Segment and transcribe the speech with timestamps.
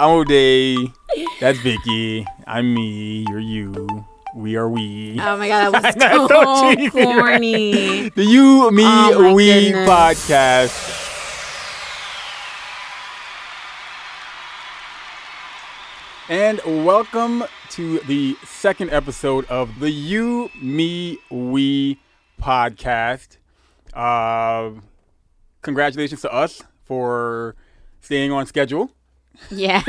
[0.00, 0.76] I'm O'Day.
[1.40, 2.26] That's Vicky.
[2.46, 3.26] I'm me.
[3.28, 3.86] You're you.
[4.34, 5.18] We are we.
[5.20, 6.92] Oh my god, that was so so cheesy, right?
[6.92, 8.08] corny.
[8.14, 9.88] The You, Me, Oh my We goodness.
[9.90, 11.06] podcast.
[16.30, 21.98] And welcome to the second episode of the You, Me, We
[22.40, 23.36] podcast.
[23.92, 24.70] Uh,
[25.62, 27.56] congratulations to us for
[28.00, 28.90] staying on schedule.
[29.50, 29.82] Yeah.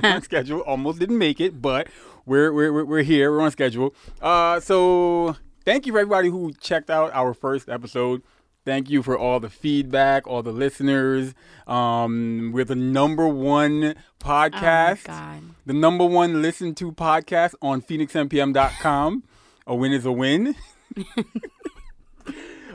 [0.04, 0.60] on schedule.
[0.60, 1.88] Almost didn't make it, but
[2.26, 3.30] we're we're we're, we're here.
[3.32, 3.94] We're on schedule.
[4.20, 8.22] Uh, so thank you for everybody who checked out our first episode.
[8.64, 11.32] Thank you for all the feedback, all the listeners.
[11.66, 15.42] Um, we're the number one podcast, Oh my god.
[15.64, 19.22] the number one listened to podcast on PhoenixMPM.com.
[19.66, 20.54] a win is a win.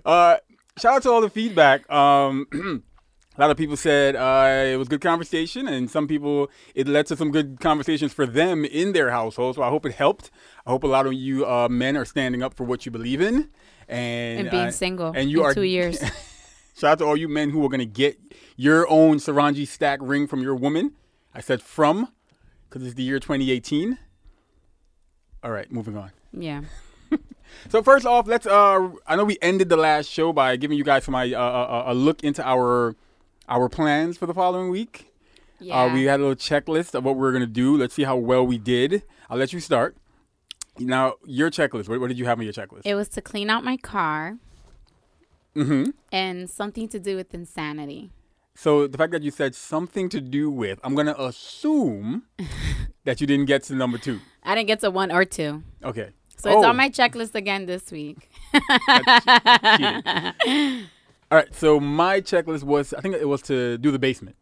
[0.05, 0.37] uh,
[0.77, 1.89] shout out to all the feedback.
[1.91, 2.47] Um,
[3.35, 7.07] a lot of people said uh, it was good conversation, and some people it led
[7.07, 9.55] to some good conversations for them in their household.
[9.55, 10.29] So I hope it helped.
[10.65, 13.21] I hope a lot of you uh, men are standing up for what you believe
[13.21, 13.49] in,
[13.87, 15.99] and And being uh, single And you in are two years.
[16.75, 18.19] Shout out to all you men who are gonna get
[18.55, 20.93] your own Sarangi stack ring from your woman.
[21.33, 22.09] I said from,
[22.69, 23.97] because it's the year 2018.
[25.43, 26.11] All right, moving on.
[26.31, 26.61] Yeah.
[27.69, 28.45] So first off, let's.
[28.45, 31.83] Uh, I know we ended the last show by giving you guys some uh, uh,
[31.85, 32.95] a look into our
[33.47, 35.11] our plans for the following week.
[35.59, 35.83] Yeah.
[35.83, 37.77] Uh, we had a little checklist of what we're gonna do.
[37.77, 39.03] Let's see how well we did.
[39.29, 39.95] I'll let you start.
[40.79, 41.87] Now, your checklist.
[41.87, 42.81] What, what did you have on your checklist?
[42.85, 44.37] it was to clean out my car
[45.55, 45.91] mm-hmm.
[46.11, 48.11] and something to do with insanity.
[48.55, 52.23] So the fact that you said something to do with, I'm gonna assume
[53.03, 54.19] that you didn't get to number two.
[54.43, 55.63] I didn't get to one or two.
[55.83, 56.09] Okay.
[56.37, 58.29] So it's Oh, on my checklist again this week.
[61.33, 61.51] All right.
[61.55, 64.35] So my checklist was, I think it was to do the basement,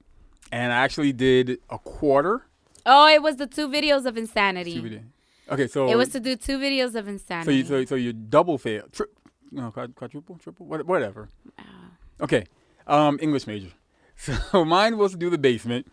[0.52, 2.45] and I actually did a quarter.
[2.86, 4.73] Oh, it was the two videos of insanity.
[4.73, 5.03] Two video-
[5.50, 5.67] Okay.
[5.67, 7.64] So It was to do two videos of insanity.
[7.64, 9.06] so you so, so you double fail, tri-
[9.54, 11.30] no quadruple, triple, what, whatever.
[12.20, 12.43] Okay.
[12.88, 13.70] Um, English major.
[14.52, 15.88] So mine was to do the basement.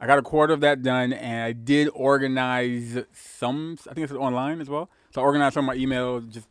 [0.00, 3.76] I got a quarter of that done, and I did organize some.
[3.90, 4.88] I think it's online as well.
[5.12, 6.46] So I organized some of my email, just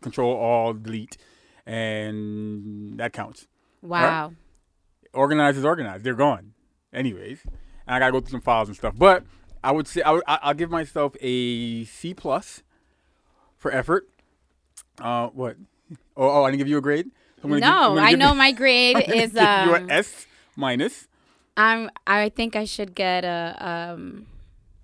[0.00, 1.18] control all, delete,
[1.66, 3.46] and that counts.
[3.82, 4.32] Wow.
[5.12, 6.04] Organized is organized.
[6.04, 6.54] They're gone,
[6.92, 7.40] anyways.
[7.86, 8.94] And I gotta go through some files and stuff.
[8.96, 9.24] But
[9.62, 12.62] I would say I would, I- I'll give myself a C plus
[13.58, 14.08] for effort.
[15.00, 15.56] Uh, what?
[16.16, 17.10] Oh, oh, I didn't give you a grade.
[17.44, 17.64] No, give-
[18.04, 20.26] I know you- my grade is give you um an S
[20.56, 21.08] minus.
[21.56, 24.26] I'm I think I should get a um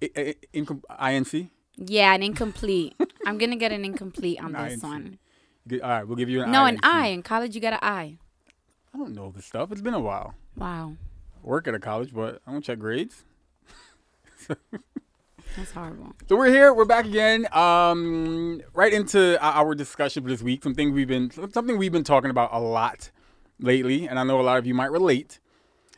[0.03, 1.48] I- I- incom- INC.
[1.76, 2.94] yeah, an incomplete.
[3.25, 4.82] I'm gonna get an incomplete on An this INC.
[4.82, 5.19] one.
[5.72, 7.06] All right, we'll give you an No, an I.
[7.09, 8.19] In college you got an I.
[8.94, 9.71] I don't know this stuff.
[9.72, 10.34] It's been a while.
[10.56, 10.94] Wow.
[11.43, 13.25] Work at a college, but I don't check grades.
[15.56, 16.12] That's horrible.
[16.28, 16.72] So we're here.
[16.75, 17.47] We're back again.
[17.53, 20.62] Um, right into our our discussion for this week.
[20.62, 23.10] Something we've been something we've been talking about a lot
[23.59, 25.41] lately, and I know a lot of you might relate.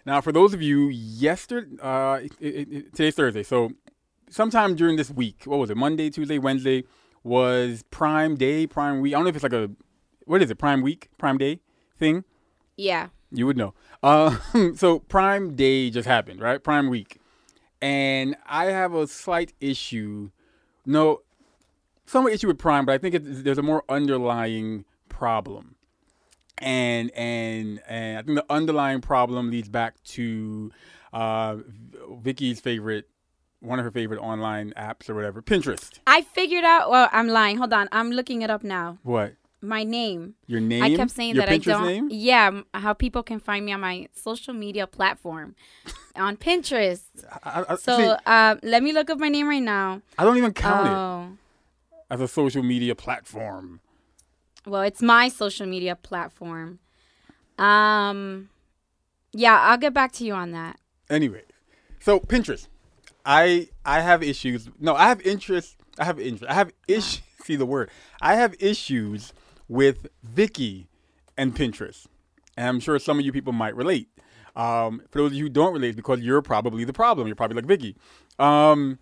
[0.06, 3.72] Now, for those of you, yesterday, uh, it, it, it- today's Thursday, so
[4.30, 5.76] sometime during this week, what was it?
[5.76, 6.84] Monday, Tuesday, Wednesday
[7.22, 9.12] was Prime Day, Prime Week.
[9.12, 9.70] I don't know if it's like a
[10.26, 10.58] what is it?
[10.58, 11.60] Prime Week, Prime Day
[11.98, 12.24] thing.
[12.80, 13.08] Yeah.
[13.30, 13.74] You would know.
[14.02, 14.38] Uh,
[14.74, 16.62] so Prime Day just happened, right?
[16.62, 17.20] Prime Week,
[17.80, 20.30] and I have a slight issue.
[20.86, 21.20] No,
[22.06, 25.76] some issue with Prime, but I think it's, there's a more underlying problem,
[26.58, 30.72] and and and I think the underlying problem leads back to
[31.12, 31.58] uh,
[32.22, 33.08] Vicky's favorite,
[33.60, 35.98] one of her favorite online apps or whatever, Pinterest.
[36.06, 37.58] I figured out well, I'm lying.
[37.58, 37.88] Hold on.
[37.92, 38.98] I'm looking it up now.
[39.02, 40.34] What My name.
[40.46, 40.82] your name?
[40.82, 42.08] I kept saying your that Pinterest I don't name?
[42.10, 45.54] Yeah, how people can find me on my social media platform
[46.16, 47.02] on Pinterest.
[47.44, 50.00] I, I, So, see, um, let me look up my name right now.
[50.18, 51.28] I don't even count it Oh.
[52.10, 53.80] as a social media platform.
[54.66, 56.78] Well, it's my social media platform.
[57.58, 58.48] Um,
[59.32, 60.78] yeah, I'll get back to you on that.
[61.10, 61.42] Anyway,
[61.98, 62.66] so Pinterest,
[63.26, 64.68] I I have issues.
[64.78, 65.76] No, I have interest.
[65.98, 66.50] I have interest.
[66.50, 67.20] I have issues.
[67.44, 67.90] See the word.
[68.20, 69.32] I have issues
[69.70, 70.88] with Vicky
[71.38, 72.06] and Pinterest,
[72.56, 74.08] and I'm sure some of you people might relate.
[74.56, 77.28] Um, for those of you who don't relate, because you're probably the problem.
[77.28, 77.96] You're probably like Vicky.
[78.38, 78.98] Um,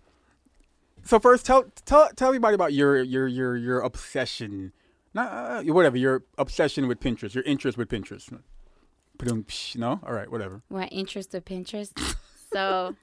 [1.03, 4.71] so first, tell tell tell everybody about your your your your obsession.
[5.13, 7.33] Not uh, whatever your obsession with Pinterest.
[7.33, 8.31] Your interest with Pinterest.
[9.75, 10.61] No, all right, whatever.
[10.69, 11.91] What interest of Pinterest?
[12.53, 12.95] so,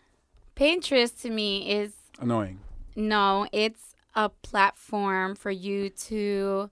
[0.54, 2.60] Pinterest to me is Annoying.
[2.94, 6.70] no, it's a platform for you to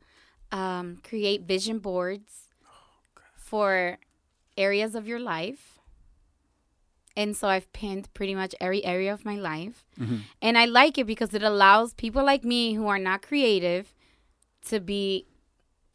[0.55, 2.49] um, create vision boards
[3.37, 3.99] for
[4.57, 5.75] areas of your life
[7.17, 9.85] and so I've pinned pretty much every area of my life.
[10.01, 10.17] Mm-hmm.
[10.43, 13.95] And I like it because it allows people like me who are not creative
[14.67, 15.27] to be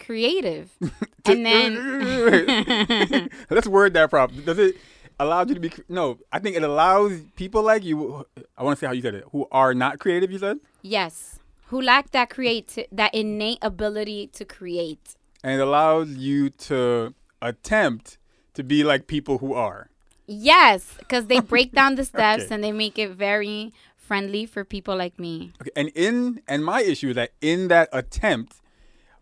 [0.02, 0.72] creative.
[1.26, 4.44] and then let's word that properly.
[4.44, 4.78] Does it
[5.20, 5.72] allow you to be?
[5.90, 8.26] No, I think it allows people like you.
[8.58, 9.26] I want to say how you said it.
[9.32, 10.32] Who are not creative?
[10.32, 11.39] You said, yes,
[11.69, 15.16] who lack that create that innate ability to create.
[15.44, 18.18] and it allows you to attempt
[18.54, 19.89] to be like people who are.
[20.27, 22.54] Yes, because they break down the steps Okay.
[22.54, 25.54] and they make it very friendly for people like me.
[25.62, 28.62] Okay, and in and my issue is that in that attempt,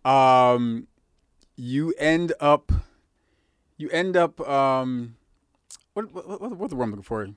[0.05, 0.87] um,
[1.55, 2.71] you end up,
[3.77, 5.15] you end up, um,
[5.93, 7.27] what what, what what's the word I'm looking for?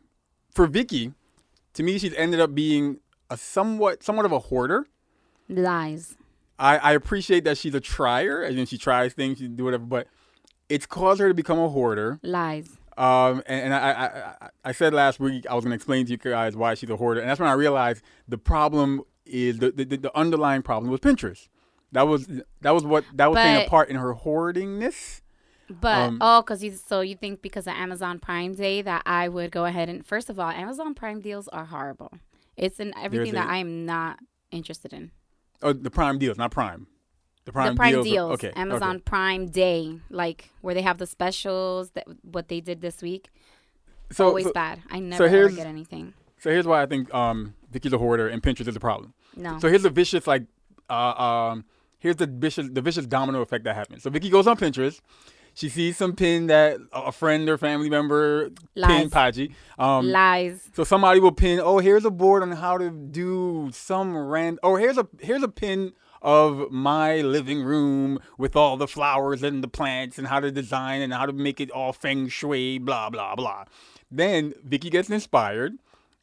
[0.55, 1.13] For Vicky,
[1.75, 4.87] to me, she's ended up being a somewhat somewhat of a hoarder.
[5.51, 6.17] Lies.
[6.59, 9.85] I, I appreciate that she's a trier, and then she tries things, she do whatever,
[9.85, 10.07] but
[10.69, 12.21] it's caused her to become a hoarder.
[12.23, 12.77] Lies.
[12.97, 16.13] Um, and, and I, I, I, said last week I was going to explain to
[16.13, 19.71] you guys why she's a hoarder, and that's when I realized the problem is the,
[19.71, 21.49] the, the underlying problem was Pinterest.
[21.93, 22.29] That was
[22.61, 25.23] that was what that was playing a part in her hoardingness.
[25.69, 29.29] But Um, oh, because you so you think because of Amazon Prime Day that I
[29.29, 32.13] would go ahead and first of all, Amazon Prime deals are horrible.
[32.57, 34.19] It's in everything that I am not
[34.51, 35.11] interested in.
[35.63, 36.87] Oh, the Prime deals, not Prime.
[37.45, 38.07] The Prime, the Prime deals.
[38.07, 38.53] deals, are- okay.
[38.57, 39.03] Amazon okay.
[39.05, 43.29] Prime Day, like where they have the specials that what they did this week.
[44.13, 44.83] So, Always so, bad.
[44.91, 46.15] I never ever here's- get anything.
[46.39, 49.15] so here's why I think um, Vicky's a hoarder and Pinterest is a problem.
[49.37, 49.59] No.
[49.61, 50.45] So here's the vicious like
[50.89, 50.93] uh,
[51.53, 51.65] um
[51.99, 54.03] here's the vicious the vicious domino effect that happens.
[54.03, 55.01] So Vicky goes on Pinterest.
[55.55, 59.11] She sees some pin that a friend or family member pin Lies.
[59.11, 59.55] Paji.
[59.79, 60.69] Um, Lies.
[60.75, 61.61] so somebody will pin.
[61.63, 64.59] Oh, here's a board on how to do some rand.
[64.63, 65.93] Oh, here's a here's a pin
[66.23, 71.01] of my living room with all the flowers and the plants and how to design
[71.01, 72.79] and how to make it all feng shui.
[72.79, 73.65] Blah blah blah.
[74.11, 75.75] Then Vicky gets inspired,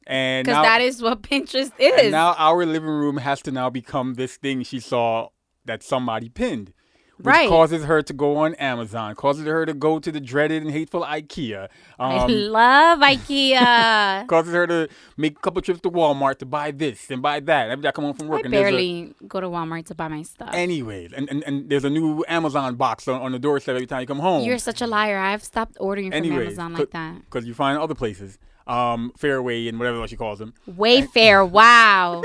[0.05, 2.11] and Because that is what Pinterest and is.
[2.11, 5.29] now our living room has to now become this thing she saw
[5.65, 6.73] that somebody pinned.
[7.17, 7.49] Which Right.
[7.49, 11.01] causes her to go on Amazon, causes her to go to the dreaded and hateful
[11.03, 11.67] IKEA,
[11.97, 14.27] I um, love IKEA.
[14.27, 14.87] causes her to
[15.17, 17.71] make a couple trips to Walmart to buy this and buy that.
[17.71, 19.85] Every time I come home from work, I and there's a- barely go to Walmart
[19.87, 20.49] to buy my stuff.
[20.53, 24.01] anyways, and, and and there's a new Amazon box on, on the doorstep every time
[24.01, 24.43] you come home.
[24.43, 25.17] You're such a liar.
[25.17, 27.15] I've stopped ordering from Anyways, Amazon like that.
[27.25, 28.37] because you find other places,
[28.67, 30.53] um, Fairway and whatever else she calls them.
[30.69, 31.49] Wayfair.
[31.57, 32.23] Wow.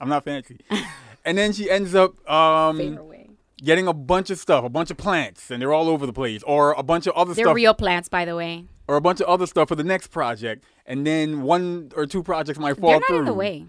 [0.00, 0.58] I'm not fancy.
[1.24, 3.13] and then she ends up um, Fairway.
[3.64, 6.42] Getting a bunch of stuff, a bunch of plants, and they're all over the place,
[6.44, 8.66] or a bunch of other They're stuff, real plants, by the way.
[8.86, 12.22] or a bunch of other stuff for the next project, and then one or two
[12.22, 13.66] projects might fall They're not through in the way.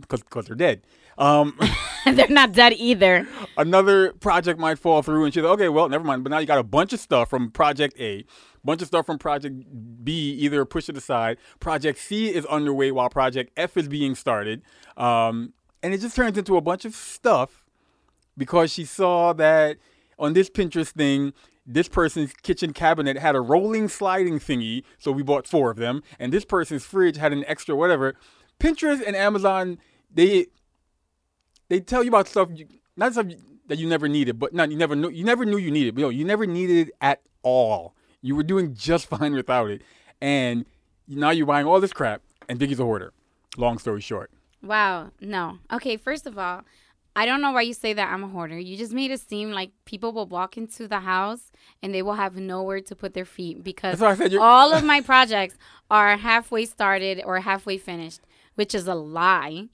[0.00, 0.82] because they're dead.
[1.16, 1.58] Um,
[2.04, 3.26] They're not dead either.
[3.56, 6.22] another project might fall through, and she's like, okay, well, never mind.
[6.22, 8.26] But now you got a bunch of stuff from Project A,
[8.62, 9.56] bunch of stuff from Project
[10.04, 11.38] B, either push it aside.
[11.60, 14.60] Project C is underway while Project F is being started,
[14.98, 17.63] um, and it just turns into a bunch of stuff
[18.36, 19.78] because she saw that
[20.18, 21.32] on this Pinterest thing,
[21.66, 26.02] this person's kitchen cabinet had a rolling sliding thingy, so we bought four of them,
[26.18, 28.14] and this person's fridge had an extra whatever.
[28.60, 29.78] Pinterest and Amazon,
[30.12, 30.46] they
[31.68, 32.66] they tell you about stuff you,
[32.96, 33.26] not stuff
[33.66, 35.96] that you never needed, but not you never knew you never knew you needed.
[35.96, 37.94] No, you never needed it at all.
[38.20, 39.82] You were doing just fine without it,
[40.20, 40.66] and
[41.08, 42.22] now you're buying all this crap.
[42.46, 43.14] And Vicky's a hoarder.
[43.56, 44.30] Long story short.
[44.62, 45.12] Wow.
[45.20, 45.58] No.
[45.72, 46.62] Okay, first of all,
[47.16, 48.58] I don't know why you say that I'm a hoarder.
[48.58, 51.52] You just made it seem like people will walk into the house
[51.82, 55.56] and they will have nowhere to put their feet because all of my projects
[55.90, 58.20] are halfway started or halfway finished,
[58.56, 59.68] which is a lie.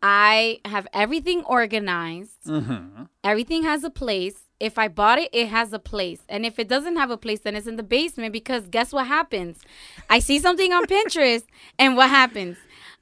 [0.00, 2.44] I have everything organized.
[2.46, 3.04] Mm-hmm.
[3.24, 4.44] Everything has a place.
[4.60, 6.20] If I bought it, it has a place.
[6.28, 9.08] And if it doesn't have a place, then it's in the basement because guess what
[9.08, 9.58] happens?
[10.08, 11.44] I see something on Pinterest
[11.78, 12.56] and what happens?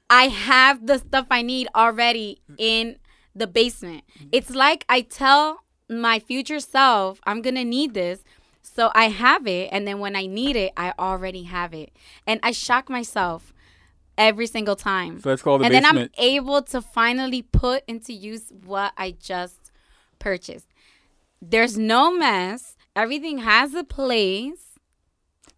[0.09, 2.97] I have the stuff I need already in
[3.37, 4.03] the basement.
[4.17, 4.29] Mm-hmm.
[4.31, 8.23] It's like I tell my future self, I'm going to need this.
[8.61, 9.69] So I have it.
[9.71, 11.91] And then when I need it, I already have it.
[12.25, 13.53] And I shock myself
[14.17, 18.13] every single time So let's call the and then I'm able to finally put into
[18.13, 19.71] use what I just
[20.17, 20.67] purchased.
[21.39, 22.75] There's no mess.
[22.95, 24.66] Everything has a place.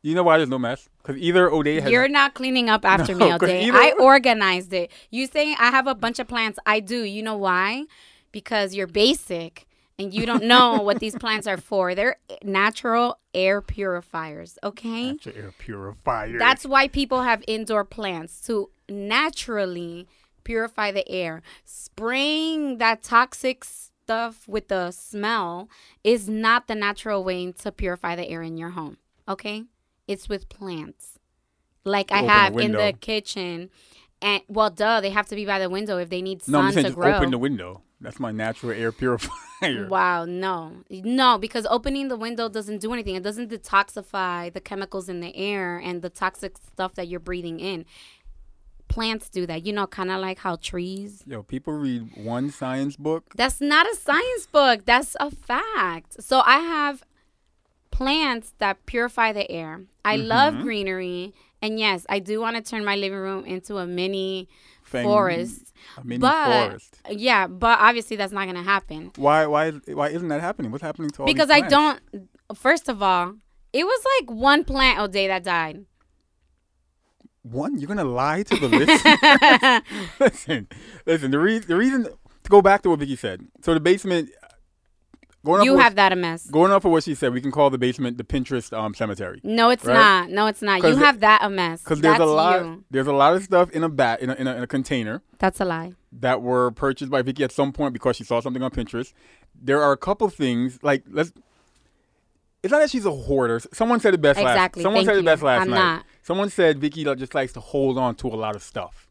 [0.02, 0.88] You know why there's no mess?
[1.02, 1.92] Because either O'Day has.
[1.92, 3.66] You're not cleaning up after No, me all 'cause day.
[3.66, 4.92] either- I organized it.
[5.10, 6.60] You saying I have a bunch of plants.
[6.66, 7.04] I do.
[7.04, 7.86] You know why?
[8.32, 9.66] Because you're basic
[9.98, 11.94] and you don't know what these plants are for.
[11.96, 15.12] They're natural air purifiers, okay?
[15.12, 16.38] Natural air purifier.
[16.40, 20.08] That's why people have indoor plants to naturally
[20.44, 21.42] purify the air.
[21.66, 25.68] Spraying that toxic stuff with the smell
[26.04, 28.98] is not the natural way to purify the air in your home.
[29.28, 29.66] Okay?
[30.10, 31.20] It's with plants.
[31.86, 33.70] like I Open the have in the kitchen.
[34.22, 36.66] And well, duh, they have to be by the window if they need No, I'm
[36.66, 37.16] sun saying to just grow.
[37.16, 37.84] open the window.
[38.02, 39.88] That's my natural air purifier.
[39.90, 40.84] Wow, no.
[40.90, 43.16] No, because opening the window doesn't do anything.
[43.16, 47.60] It doesn't detoxify the chemicals in the air and the toxic stuff that you're breathing
[47.60, 47.86] in.
[48.88, 49.66] Plants do that.
[49.66, 51.24] You know, kind of like how trees.
[51.28, 53.24] Yo, people read one science book.
[53.36, 54.86] That's not a science book.
[54.86, 56.24] That's a fact.
[56.24, 57.04] So I have
[58.00, 59.82] plants that purify the air.
[60.06, 60.64] I love Mm-hmm.
[60.64, 61.34] greenery.
[61.62, 64.48] And yes, I do want to turn my living room into a mini
[64.86, 65.74] Thing- forest.
[65.98, 67.02] A mini but forest.
[67.10, 69.12] yeah, but obviously that's not going to happen.
[69.18, 69.46] Why?
[69.48, 69.72] Why?
[70.00, 70.72] Why isn't that happening?
[70.72, 72.00] What's happening to all because I don't.
[72.56, 73.34] First of all,
[73.74, 75.84] it was like one plant a day that died.
[77.44, 79.82] One, you're gonna lie to the listener.
[80.20, 80.68] listen,
[81.06, 81.32] listen.
[81.32, 83.46] The reason, the reason to go back to what Vicky said.
[83.62, 84.30] So the basement.
[85.46, 86.48] Going you what- have that a mess.
[86.52, 89.40] Going off of what she said, we can call the basement the Pinterest um, cemetery
[89.44, 89.94] No, it's Right?
[89.94, 90.30] not.
[90.30, 90.84] No, it's not.
[90.84, 91.82] You have that a mess.
[91.82, 92.62] because there's a lot.
[92.66, 92.84] you.
[92.92, 95.22] There's a lot of stuff in a bat in a, in a, in a container
[95.40, 95.94] That's a lie.
[96.12, 99.14] that were purchased by Vicky at some point because she saw something on Pinterest.
[99.62, 101.32] There are a couple things like let's.
[102.62, 103.62] It's not that she's a hoarder.
[103.72, 104.82] Someone said it best Exactly.
[104.82, 104.84] last.
[104.84, 105.78] Someone Thank said it best last I'm night.
[105.78, 106.06] not.
[106.24, 109.08] Someone said Vicky just likes to hold on to a lot of stuff.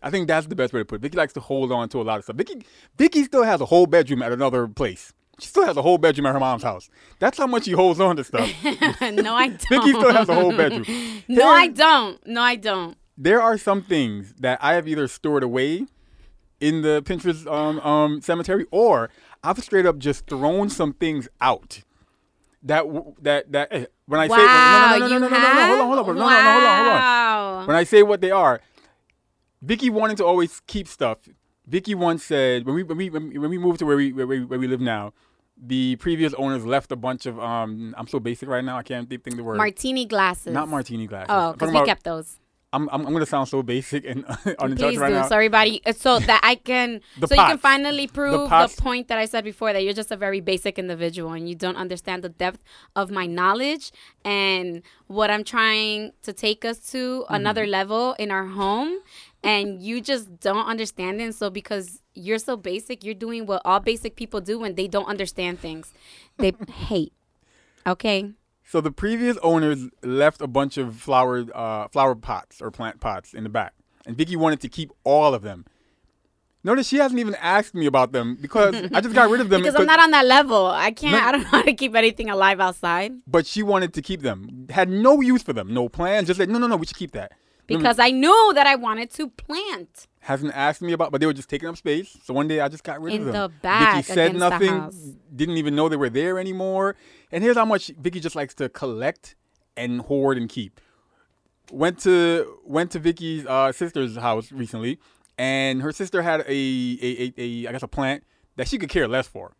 [0.00, 1.02] I think that's the best way to put it.
[1.02, 2.36] Vicky likes to hold on to a lot of stuff.
[2.36, 2.64] Vicky,
[2.96, 5.12] Vicky still has a whole bedroom at another place.
[5.40, 6.88] She still has a whole bedroom at her mom's house.
[7.18, 8.48] That's how much she holds on to stuff.
[8.64, 9.68] no, I don't.
[9.68, 10.84] Vicky still has a whole bedroom.
[11.28, 12.24] no, I don't.
[12.26, 12.96] No, I don't.
[13.18, 15.86] there are some things that I have either stored away
[16.60, 19.10] in the Pinterest um, um, cemetery, or
[19.42, 21.82] I've straight up just thrown some things out.
[22.62, 22.84] That
[23.20, 25.86] that that eh, when I wow, say no no no no no no no no
[25.86, 27.66] hold on hold on no no no hold on hold on Wow.
[27.66, 28.60] when I say what they are,
[29.60, 31.18] Vicky wanted to always keep stuff.
[31.66, 34.44] Vicky once said when we when we when we- moved to where we where we,
[34.44, 35.12] where we live now,
[35.56, 37.94] the previous owners left a bunch of um.
[37.96, 38.76] I'm so basic right now.
[38.78, 39.56] I can't think the word.
[39.56, 40.52] Martini glasses.
[40.52, 41.28] Not martini glasses.
[41.30, 42.38] Oh, because we about- kept those.
[42.74, 44.24] I'm, I'm I'm gonna sound so basic and
[44.58, 45.28] unintelligent right do, now.
[45.28, 48.74] so everybody, uh, so that I can, The so you can finally prove the, pots.
[48.80, 51.76] point that I said before that you're just a very basic individual and you don't
[51.76, 52.64] understand the depth
[52.96, 53.92] of my knowledge
[54.24, 57.34] and what I'm trying to take us to Mm-hmm.
[57.34, 58.98] another level in our home,
[59.44, 61.24] and you just don't understand it.
[61.24, 64.88] And so because you're so basic, you're doing what all basic people do when they
[64.88, 65.92] don't understand things.
[66.38, 67.12] They hate.
[67.86, 68.30] Okay.
[68.64, 73.34] So the previous owners left a bunch of flower uh, flower pots or plant pots
[73.34, 73.74] in the back,
[74.06, 75.66] and Vicky wanted to keep all of them.
[76.66, 79.60] Notice she hasn't even asked me about them because I just got rid of them.
[79.62, 80.64] Because I'm not on that level.
[80.66, 81.12] I can't.
[81.12, 81.20] No.
[81.20, 83.12] I don't know how to keep anything alive outside.
[83.26, 84.66] but she wanted to keep them.
[84.70, 86.26] Had no use for them, no plans.
[86.28, 86.76] Just like no, no, no.
[86.76, 87.32] We should keep that.
[87.66, 90.06] Because I knew that I wanted to plant.
[90.20, 92.16] hasn't asked me about, but they were just taking up space.
[92.24, 93.34] So one day I just got rid In of them.
[93.34, 96.96] the back Vicky said nothing, didn't even know they were there anymore.
[97.32, 99.34] And here's how much Vicky just likes to collect
[99.76, 100.80] and hoard and keep.
[101.72, 104.98] Went to went to Vicky's uh, sister's house recently,
[105.38, 108.24] and her sister had a, a, a, a I guess a plant
[108.56, 109.56] that she could care less for,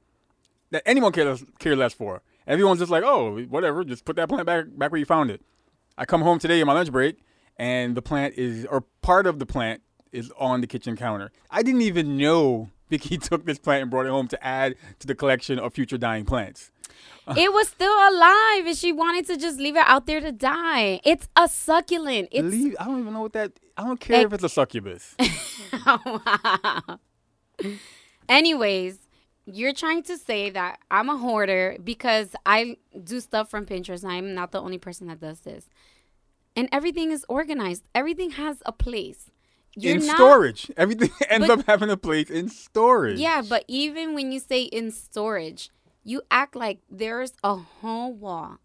[0.70, 2.20] that anyone care less, care less for.
[2.46, 5.40] Everyone's just like, oh, whatever, just put that plant back back where you found it.
[5.96, 7.16] I come home today on my lunch break,
[7.56, 9.82] and the plant is, or part of the plant
[10.12, 11.30] is on the kitchen counter.
[11.50, 15.06] I didn't even know Vicky took this plant and brought it home to add to
[15.06, 16.70] the collection of future dying plants.
[17.36, 21.00] it was still alive, and she wanted to just leave it out there to die.
[21.04, 22.28] It's a succulent.
[22.30, 23.52] It's Leave, I don't even know what that.
[23.76, 25.16] I don't care if it's a succubus.
[25.72, 27.00] wow.
[28.28, 28.98] Anyways,
[29.46, 34.04] you're trying to say that I'm a hoarder because I do stuff from Pinterest.
[34.04, 35.68] I'm not the only person that does this.
[36.56, 37.82] And everything is organized.
[37.94, 39.30] Everything has a place.
[39.76, 43.18] You're in not storage, everything ends But- up having a place in storage.
[43.18, 45.70] Yeah, but even when you say in storage,
[46.04, 48.58] you act like there's a whole wall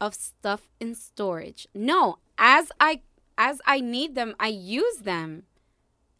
[0.00, 1.66] of stuff in storage.
[1.74, 3.00] No, as I
[3.36, 5.42] as I need them, I use them.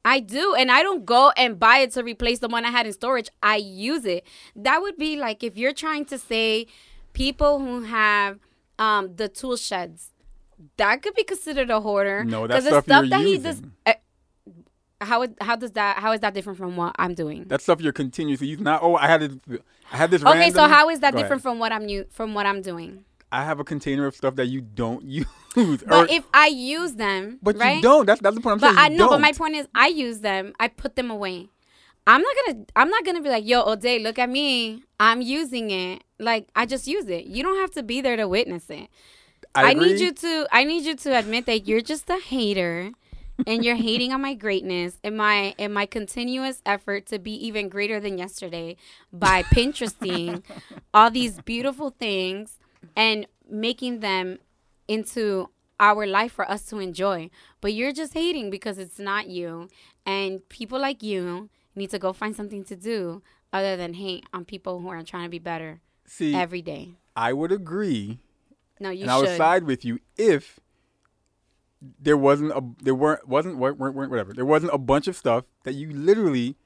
[0.04, 2.84] I do, and I don't go and buy it to replace the one I had
[2.86, 3.28] in storage.
[3.42, 4.26] I use it.
[4.54, 6.66] That would be like if you're trying to say
[7.14, 8.40] people who have
[8.78, 10.10] um, the tool sheds.
[10.76, 12.24] That could be considered a hoarder.
[12.24, 13.62] No, that's the stuff you're he does.
[13.86, 13.94] uh,
[15.00, 17.44] how it- how does that how is that different from what I'm doing?
[17.48, 18.64] That stuff you're continuously using.
[18.64, 19.60] Not oh, I had this,
[19.92, 20.24] I had this.
[20.24, 21.24] Okay, so how is that Go ahead.
[21.26, 23.04] different from what I'm u- from what I'm doing?
[23.32, 25.26] I have a container of stuff that you don't use.
[25.54, 27.76] But Or- if I use them, but right?
[27.76, 28.06] you don't.
[28.06, 28.92] That's that's the point I'm But saying.
[28.92, 29.08] I know.
[29.08, 30.52] But my point is, I use them.
[30.60, 31.48] I put them away.
[32.06, 32.64] I'm not gonna.
[32.76, 34.84] I'm not gonna be like, yo, O'Day, look at me.
[35.00, 36.02] I'm using it.
[36.18, 37.24] Like I just use it.
[37.26, 38.88] You don't have to be there to witness it.
[39.54, 40.46] I, I, need you to.
[40.50, 42.92] I need you to admit that you're just a hater.
[43.48, 47.68] and you're hating on my greatness and my and my continuous effort to be even
[47.68, 48.76] greater than yesterday
[49.12, 50.44] by Pinteresting
[50.94, 52.58] all these beautiful things
[52.94, 54.38] and making them
[54.86, 57.30] into our life for us to enjoy.
[57.60, 59.68] But you're just hating because it's not you.
[60.06, 64.44] And people like you need to go find something to do other than hate on
[64.44, 66.92] people who are trying to be better See, every day.
[67.16, 68.18] I would agree,
[68.80, 70.60] No, you and I would side with you if
[72.00, 75.44] there wasn't a there weren't wasn't weren't, weren't, whatever there wasn't a bunch of stuff
[75.64, 76.56] that you literally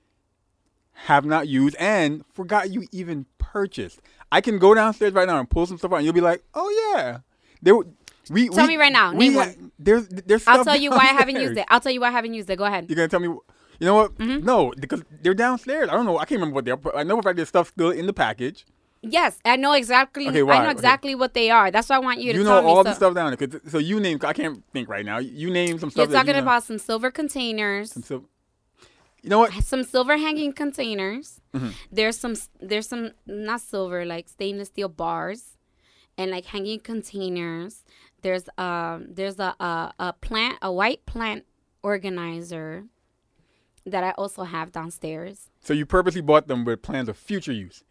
[1.07, 4.01] have not used and forgot you even purchased.
[4.31, 6.43] I can go downstairs right now and pull some stuff out, and you'll be like,
[6.55, 7.19] "Oh yeah."
[7.63, 7.75] There,
[8.31, 9.73] we Tell we- me right now, we name ha- one.
[9.79, 10.47] There's there's.
[10.47, 11.67] I'll tell you why I haven't used it.
[11.69, 12.57] I'll tell you why I haven't used it.
[12.57, 12.87] Go ahead.
[12.89, 13.41] You're gonna tell me, you
[13.81, 14.15] know what?
[14.17, 14.45] Mm-hmm.
[14.45, 15.89] No, because they're downstairs.
[15.89, 16.19] I don't know.
[16.19, 16.77] I can't remember what they are.
[16.77, 18.67] but I know a fact there's stuff still in the package.
[19.03, 20.29] Yes, I know exactly.
[20.29, 20.55] Okay, why?
[20.55, 20.73] I know Okay.
[20.73, 21.71] exactly what they are.
[21.71, 23.61] That's why I want you to You know all so, the stuff down there.
[23.69, 24.19] so you name.
[24.23, 25.19] I can't think right now.
[25.19, 26.09] You name some stuff.
[26.09, 27.93] You're talking you about some silver containers.
[28.05, 28.25] So,
[29.23, 29.53] you know what?
[29.63, 31.41] some silver hanging containers.
[31.55, 31.71] Mm-hmm.
[31.93, 35.57] There's some there's some not silver like stainless steel bars,
[36.17, 37.85] and like hanging containers.
[38.23, 41.45] There's um there's a a, a plant a white plant
[41.83, 42.85] organizer
[43.87, 45.51] that I also have downstairs.
[45.61, 47.85] So you purposely bought them with plans of future use.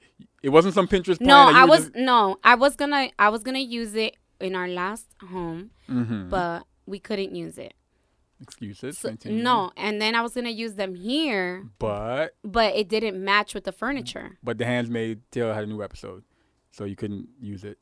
[0.48, 1.20] It wasn't some Pinterest.
[1.20, 2.20] No, I was just- no
[2.52, 4.14] I was gonna I was gonna use it
[4.48, 6.30] in our last home, Mhm.
[6.30, 7.74] but we couldn't use it.
[8.40, 8.98] excuses.
[9.00, 11.48] So, no, and then I was gonna use them here,
[11.80, 14.38] but but it didn't match with the furniture.
[14.44, 16.24] but the Handmaid's Tale had a new episode,
[16.72, 17.78] so you couldn't use it.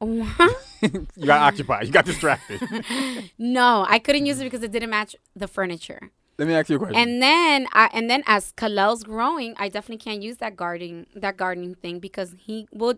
[0.00, 0.56] What?
[0.82, 1.86] you got occupied.
[1.86, 2.60] You got distracted.
[3.38, 6.10] No, I couldn't use it because it didn't match the furniture.
[6.38, 6.96] Let me ask you a question.
[6.96, 11.36] And then, I, and then as Kalel's growing, I definitely can't use that gardening that
[11.36, 12.94] gardening thing because he will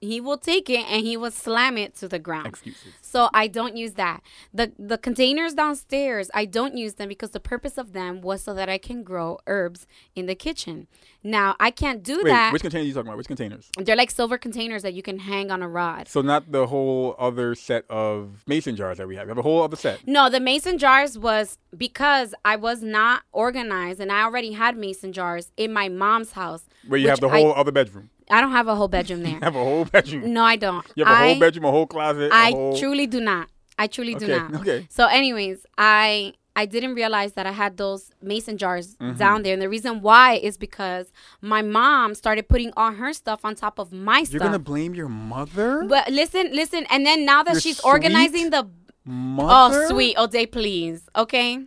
[0.00, 2.46] he will take it and he will slam it to the ground.
[2.46, 2.92] excuses.
[3.00, 4.22] So I don't use that.
[4.52, 8.54] The the containers downstairs, I don't use them because the purpose of them was so
[8.54, 10.86] that I can grow herbs in the kitchen.
[11.22, 12.52] Now I can't do Wait, that.
[12.52, 13.16] which containers are you talking about?
[13.18, 13.70] Which containers?
[13.78, 16.08] They're like silver containers that you can hang on a rod.
[16.08, 19.26] So not the whole other set of mason jars that we have.
[19.26, 20.06] We have a whole other set.
[20.06, 25.12] No, the mason jars was because I was not organized and I already had mason
[25.12, 26.64] jars in my mom's house.
[26.86, 28.10] Where you have the I- whole other bedroom.
[28.30, 29.38] I don't have a whole bedroom there.
[29.42, 30.32] have a whole bedroom.
[30.32, 30.84] no, I don't.
[30.94, 32.30] You have a I, whole bedroom, a whole closet.
[32.32, 32.76] I whole...
[32.78, 33.48] truly do not.
[33.78, 34.54] I truly do not.
[34.60, 34.86] okay.
[34.90, 39.18] So, anyways, I I didn't realize that I had those mason jars Mm-hmm.
[39.18, 43.44] down there, and the reason why is because my mom started putting all her stuff
[43.44, 44.34] on top of my stuff.
[44.34, 45.84] You're gonna blame your mother?
[45.84, 48.68] but listen, listen, and then now that Your she's organizing the
[49.06, 49.48] Mother?
[49.76, 51.58] oh sweet oh day please okay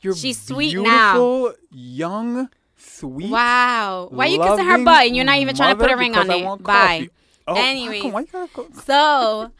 [0.00, 1.12] You're she's sweet now.
[1.12, 2.48] beautiful, young,
[2.80, 3.30] sweet.
[3.30, 4.08] Wow.
[4.10, 6.30] Why you kissing her butt and you're not even trying to put a ring on
[6.30, 6.62] it?
[6.62, 7.08] Bye.
[7.46, 8.02] Oh, how Anyways.
[8.02, 8.12] come?
[8.12, 9.50] Why you gotta go- So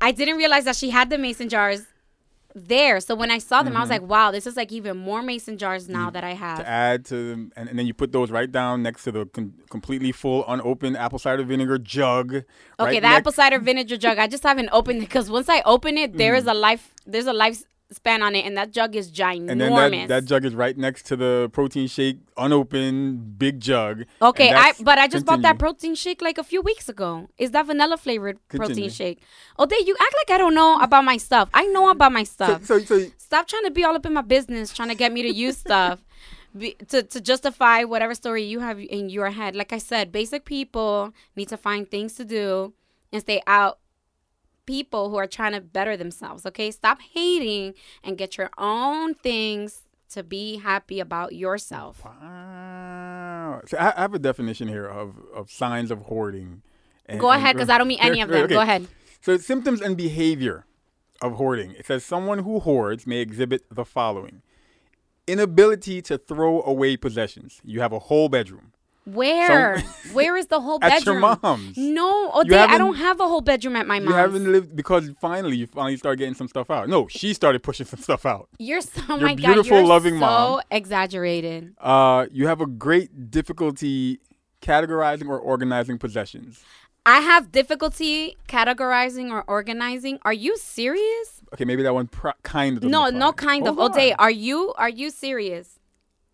[0.00, 1.82] I didn't realize that she had the mason jars
[2.54, 2.98] there.
[3.00, 5.58] So when I saw them, I was like, wow, this is like even more mason
[5.58, 6.56] jars now that I Mm-hmm.
[6.58, 9.26] to add to them, and, and then you put those right down next to the
[9.26, 12.32] con- completely full, unopened apple cider vinegar jug.
[12.34, 12.44] Okay,
[12.80, 14.18] right the next- apple cider vinegar jug.
[14.18, 16.94] I just haven't opened it because once I open it, there is a life.
[17.06, 17.32] There's a
[17.92, 19.50] lifespan on it, and that jug is ginormous.
[19.50, 24.04] And then that, that jug is right next to the protein shake, unopened, big jug.
[24.20, 27.28] Okay, I but I just bought that protein shake like a few weeks ago.
[27.38, 28.90] Is that vanilla flavored protein Continue.
[28.90, 29.22] shake?
[29.58, 31.48] Oh, they you act like I don't know about my stuff.
[31.54, 32.64] I know about my So, stuff.
[32.64, 35.22] so, so Stop trying to be all up in my business, trying to get me
[35.22, 36.00] to use stuff
[36.56, 39.54] be, to to justify whatever story you have in your head.
[39.56, 42.72] Like I said, basic people need to find things to do
[43.12, 43.78] and stay out
[44.68, 46.44] people who are trying to better themselves.
[46.44, 47.72] Okay, stop hating
[48.04, 52.04] and get your own things to be happy about yourself.
[52.04, 53.62] Wow.
[53.66, 56.62] So I, have a definition here of, of signs of hoarding.
[57.06, 58.44] And- Go ahead, because I don't mean any of them.
[58.44, 58.54] Okay.
[58.54, 58.86] Go ahead.
[59.22, 60.66] So symptoms and behavior
[61.22, 61.72] of hoarding.
[61.72, 64.42] It says someone who hoards may exhibit the following:
[65.26, 67.60] inability to throw away possessions.
[67.64, 68.72] You have a whole bedroom.
[69.14, 69.78] Where?
[70.12, 70.96] Where is the whole bedroom?
[70.96, 71.76] At your mom's.
[71.76, 74.10] No, Ode, You I don't have a whole bedroom at my mom's.
[74.10, 76.88] You haven't lived because finally you finally start getting some stuff out.
[76.88, 78.48] No, she started pushing some stuff out.
[78.58, 80.60] You're so oh Your my god, beautiful, you're loving so mom.
[80.70, 81.74] exaggerated.
[81.78, 84.20] Uh, you have a great difficulty
[84.62, 86.62] categorizing or organizing possessions.
[87.06, 90.18] I have difficulty categorizing or organizing.
[90.22, 91.40] Are you serious?
[91.54, 92.82] Okay, maybe that one pro- kind of.
[92.82, 93.76] No, no kind of.
[93.76, 95.74] Hold Ode, are you are you serious?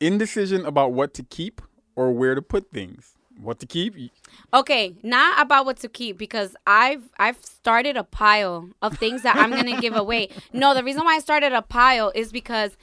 [0.00, 1.62] indecision about what to keep
[1.96, 3.14] or where to put things.
[3.40, 3.96] What to keep?
[4.52, 9.34] Okay, not about what to keep because I've I've started a pile of things that
[9.36, 10.28] I'm gonna give away.
[10.52, 12.76] No, the reason why I started a pile is because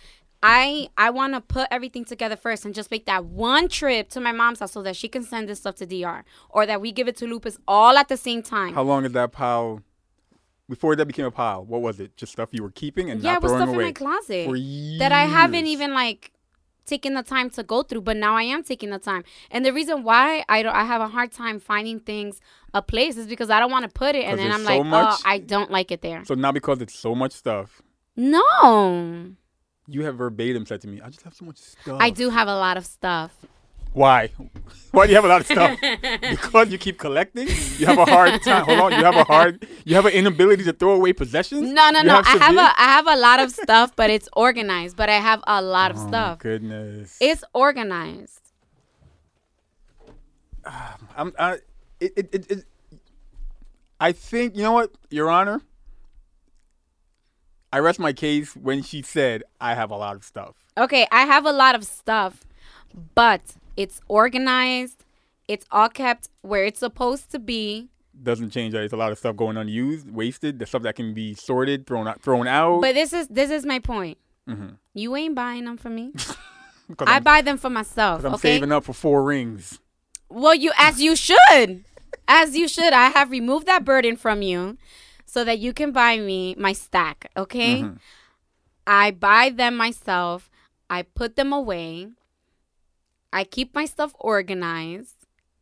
[0.43, 4.19] I I want to put everything together first and just make that one trip to
[4.19, 6.91] my mom's house so that she can send this stuff to DR or that we
[6.91, 8.73] give it to Lupus all at the same time.
[8.73, 9.81] How long is that pile?
[10.67, 12.15] Before that became a pile, what was it?
[12.15, 14.55] Just stuff you were keeping and yeah, not it was stuff in my closet for
[14.55, 14.99] years.
[14.99, 16.31] that I haven't even like
[16.85, 19.23] taking the time to go through, but now I am taking the time.
[19.49, 22.39] And the reason why I don't I have a hard time finding things
[22.73, 24.85] a place is because I don't want to put it and then I'm so like,
[24.85, 26.23] much- oh, I don't like it there.
[26.25, 27.81] So now because it's so much stuff,
[28.15, 29.27] No.
[29.87, 32.47] you have verbatim said to me, "I just have so much stuff." I do have
[32.47, 33.31] a lot of stuff.
[33.93, 34.29] Why?
[34.91, 35.79] Why do you have a lot of stuff?
[36.29, 37.47] because you keep collecting.
[37.77, 38.65] You have a hard time.
[38.65, 38.91] Hold on.
[38.91, 39.65] You have a hard.
[39.85, 41.69] You have an inability to throw away possessions.
[41.71, 42.21] No, no, You no.
[42.25, 44.97] I have a I have a lot of stuff, but it's organized.
[44.97, 46.39] But I have a lot of Oh, stuff.
[46.39, 47.17] goodness.
[47.21, 48.41] It's organized.
[51.17, 51.33] I'm.
[51.39, 51.53] I,
[51.99, 52.65] it, it, it, it,
[53.99, 55.61] I think you know what, Your Honor.
[57.73, 60.55] I rest my case when she said I have a lot of stuff.
[60.77, 62.43] Okay, I have a lot of stuff,
[63.15, 63.41] but
[63.77, 65.03] it's organized.
[65.47, 67.89] It's all kept where it's supposed to be.
[68.23, 70.59] Doesn't change that there's a lot of stuff going unused, wasted.
[70.59, 72.81] The stuff that can be sorted, thrown out, thrown out.
[72.81, 74.17] But this is this is my point.
[74.47, 74.77] Mhm.
[74.93, 76.11] You ain't buying them for me.
[76.99, 78.23] I I'm, buy them for myself.
[78.25, 78.55] I'm okay.
[78.55, 79.79] saving up for four rings.
[80.29, 81.83] Well, you as you should,
[82.27, 82.93] as you should.
[82.93, 84.77] I have removed that burden from you,
[85.25, 87.31] so that you can buy me my stack.
[87.35, 87.81] Okay.
[87.83, 87.99] Mhm.
[88.85, 90.49] I buy them myself.
[90.89, 92.09] I put them away.
[93.33, 95.15] I keep my stuff organized.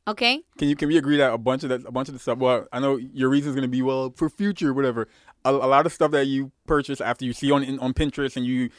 [0.08, 0.42] Okay.
[0.58, 2.40] Can you can we agree that a bunch of that a bunch of the stuff?
[2.40, 5.08] Well, I know your reason is going to be well for future, whatever.
[5.46, 8.36] A, a lot of stuff that you purchase after you see on in, on Pinterest
[8.36, 8.70] and you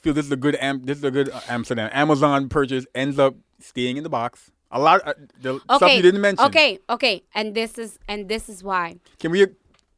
[0.00, 3.18] feel this is a good am this is a good uh, Amsterdam Amazon purchase ends
[3.18, 4.50] up staying in the box.
[4.70, 6.46] A lot uh, the stuff you didn't mention.
[6.46, 6.78] Okay.
[6.88, 7.22] Okay.
[7.34, 8.96] And this is and this is why.
[9.18, 9.46] Can we?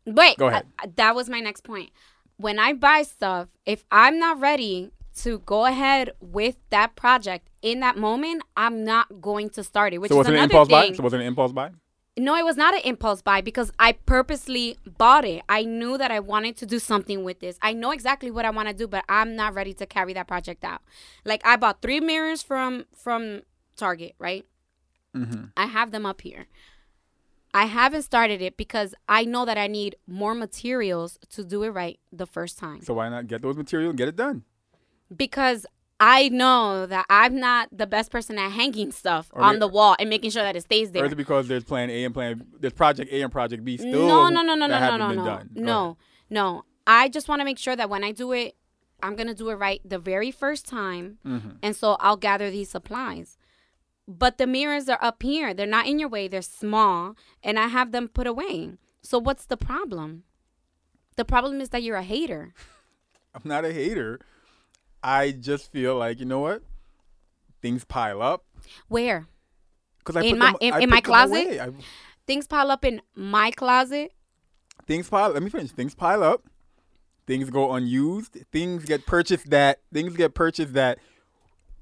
[0.06, 0.38] Wait.
[0.38, 0.66] Go ahead.
[0.82, 1.90] uh, that was my next point.
[2.36, 7.81] When I buy stuff, if I'm not ready to go ahead with that project in
[7.81, 9.99] that moment, I'm not going to start it.
[9.99, 10.90] Which So is was it an impulse thing.
[10.92, 10.96] buy?
[10.96, 11.70] So was an impulse buy?
[12.16, 15.42] No, it was not an impulse buy because I purposely bought it.
[15.49, 17.59] I knew that I wanted to do something with this.
[17.62, 20.27] I know exactly what I want to do, but I'm not ready to carry that
[20.27, 20.83] project out.
[21.25, 23.42] Like I bought three mirrors from from
[23.77, 24.44] Target, right?
[25.16, 25.44] Mm-hmm.
[25.57, 26.46] I have them up here.
[27.53, 31.70] I haven't started it because I know that I need more materials to do it
[31.70, 32.83] right the first time.
[32.83, 34.44] So why not get those materials and get it done?
[35.14, 35.66] Because
[35.99, 39.96] I know that I'm not the best person at hanging stuff Or on the wall
[39.99, 41.03] and making sure that it stays there.
[41.03, 43.77] Or is it because there's plan A and plan there's project A and project B
[43.77, 44.07] still?
[44.09, 45.51] no, no, no, no, no, no, no, no, done?
[45.55, 45.96] No,
[46.31, 46.64] no.
[46.87, 48.57] I just want to make sure that when I do it,
[49.03, 51.18] I'm gonna do it right the very first time.
[51.27, 51.57] Mhm.
[51.62, 53.37] and so I'll gather these supplies.
[54.09, 56.29] But the mirrors are up here; they're not in your way.
[56.29, 58.73] They're small, and I have them put away.
[59.03, 60.25] So what's the problem?
[61.16, 62.53] The problem is that you're a hater.
[63.35, 64.18] I'm not a hater.
[65.02, 66.62] I just feel like you know what,
[67.62, 68.44] things pile up
[68.88, 69.26] Where
[69.98, 71.60] because I In put my- them, in- in my closet?
[71.60, 71.70] I,
[72.26, 74.12] things pile up in my closet,
[74.86, 75.30] things pile.
[75.30, 75.70] Let me finish.
[75.70, 76.44] Things pile up.
[77.26, 78.36] Things go unused.
[78.50, 80.98] Things get purchased that things get purchased that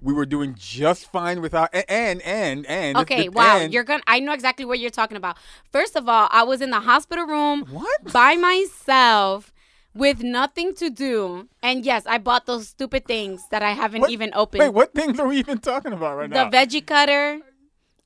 [0.03, 1.71] we were doing just fine without.
[1.73, 3.59] And and and, and Okay, the- wow.
[3.59, 5.39] and- You're gonna I know exactly what you're talking about.
[5.73, 8.13] First of all, I was in the hospital room what?
[8.13, 9.53] by myself
[9.99, 11.49] with nothing to do.
[11.63, 14.61] And yes, I bought those stupid things that I haven't What- even opened.
[14.61, 16.51] Wait, what things are we even talking about right the now?
[16.51, 17.41] The veggie cutter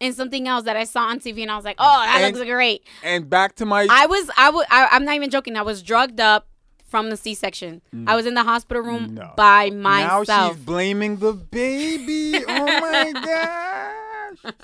[0.01, 2.35] and something else that I saw on TV and I was like, "Oh, that And-
[2.37, 3.87] looks great." and back to my.
[3.91, 5.57] I was I was I, I'm not even joking.
[5.57, 6.49] I was drugged up
[6.87, 7.81] from the C-section.
[8.07, 9.11] I was in the hospital room Mm.
[9.15, 9.33] No.
[9.37, 10.57] by Now myself.
[10.57, 12.45] she's blaming the baby.
[12.47, 13.13] Oh my
[14.45, 14.55] gosh.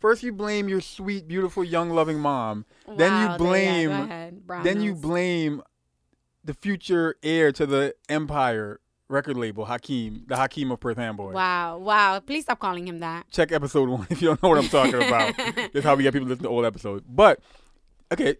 [0.00, 2.64] First you blame your sweet, beautiful, young, loving mom.
[2.86, 5.62] then Wow, you yeah, go blame ahead, then you blame
[6.48, 8.80] the future heir to the Empire
[9.10, 11.32] record label, Hakeem, the Hakeem of Perth Amboy.
[11.32, 12.20] Wow, wow.
[12.20, 13.30] Please stop calling him that.
[13.30, 15.34] Check episode one if you don't know what I'm talking about.
[15.74, 17.04] That's how we get people to listen to old episodes.
[17.06, 17.40] But
[18.10, 18.36] okay.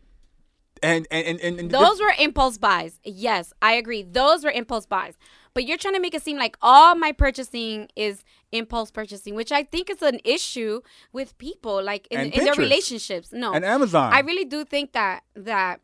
[0.82, 2.98] And and and, and, Those were impulse buys.
[3.04, 4.04] Yes, I agree.
[4.04, 5.18] Those were impulse buys.
[5.52, 9.52] But you're trying to make it seem like all my purchasing is impulse purchasing, which
[9.52, 10.80] I think is an issue
[11.12, 13.32] with people, like in, in their relationships.
[13.32, 14.14] No, and Amazon.
[14.14, 15.80] I really do think that that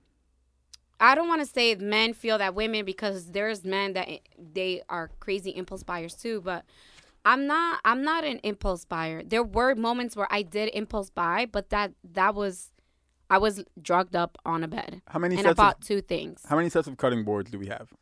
[1.05, 5.11] I don't want to say men feel that women because there's men that they are
[5.21, 6.65] crazy impulse buyers too, but
[7.27, 9.23] I'm not I'm not an impulse buyer.
[9.23, 12.71] There were moments where I did impulse buy, but that that was
[13.29, 15.03] I was drugged up on a bed.
[15.09, 16.43] how many And I bought of two things.
[16.49, 17.93] how many sets of cutting boards do we have?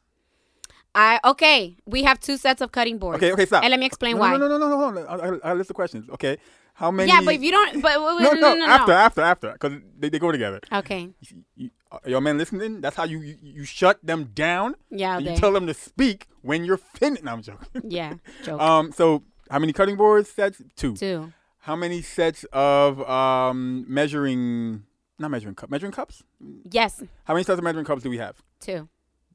[0.95, 3.17] I okay, we have two sets of cutting boards.
[3.17, 3.65] Okay, okay, stop.
[3.65, 4.37] And let me explain no, why.
[4.37, 5.07] No, no, no, no, no.
[5.07, 6.09] I, I, I list the questions.
[6.11, 6.37] Okay,
[6.75, 7.11] how many?
[7.11, 8.99] Yeah, but if you don't but wait, wait, no, no, no, no, after, no.
[8.99, 10.61] after, after, because they, they go together.
[10.73, 11.09] Okay.
[11.21, 11.71] You, you,
[12.07, 12.81] your man listening?
[12.81, 14.75] That's how you, you you shut them down.
[14.91, 17.23] Yeah, and you tell them to speak when you're finished.
[17.25, 17.69] No, I'm joking.
[17.89, 18.61] Yeah, joke.
[18.69, 20.63] Um, so how many cutting boards sets?
[20.77, 20.95] Two.
[20.97, 21.33] two.
[21.61, 24.85] How many sets of um measuring?
[25.19, 25.71] Not measuring cup.
[25.71, 26.23] Measuring cups.
[26.71, 28.43] Yes, How many sets of measuring cups do we have?
[28.61, 28.89] two.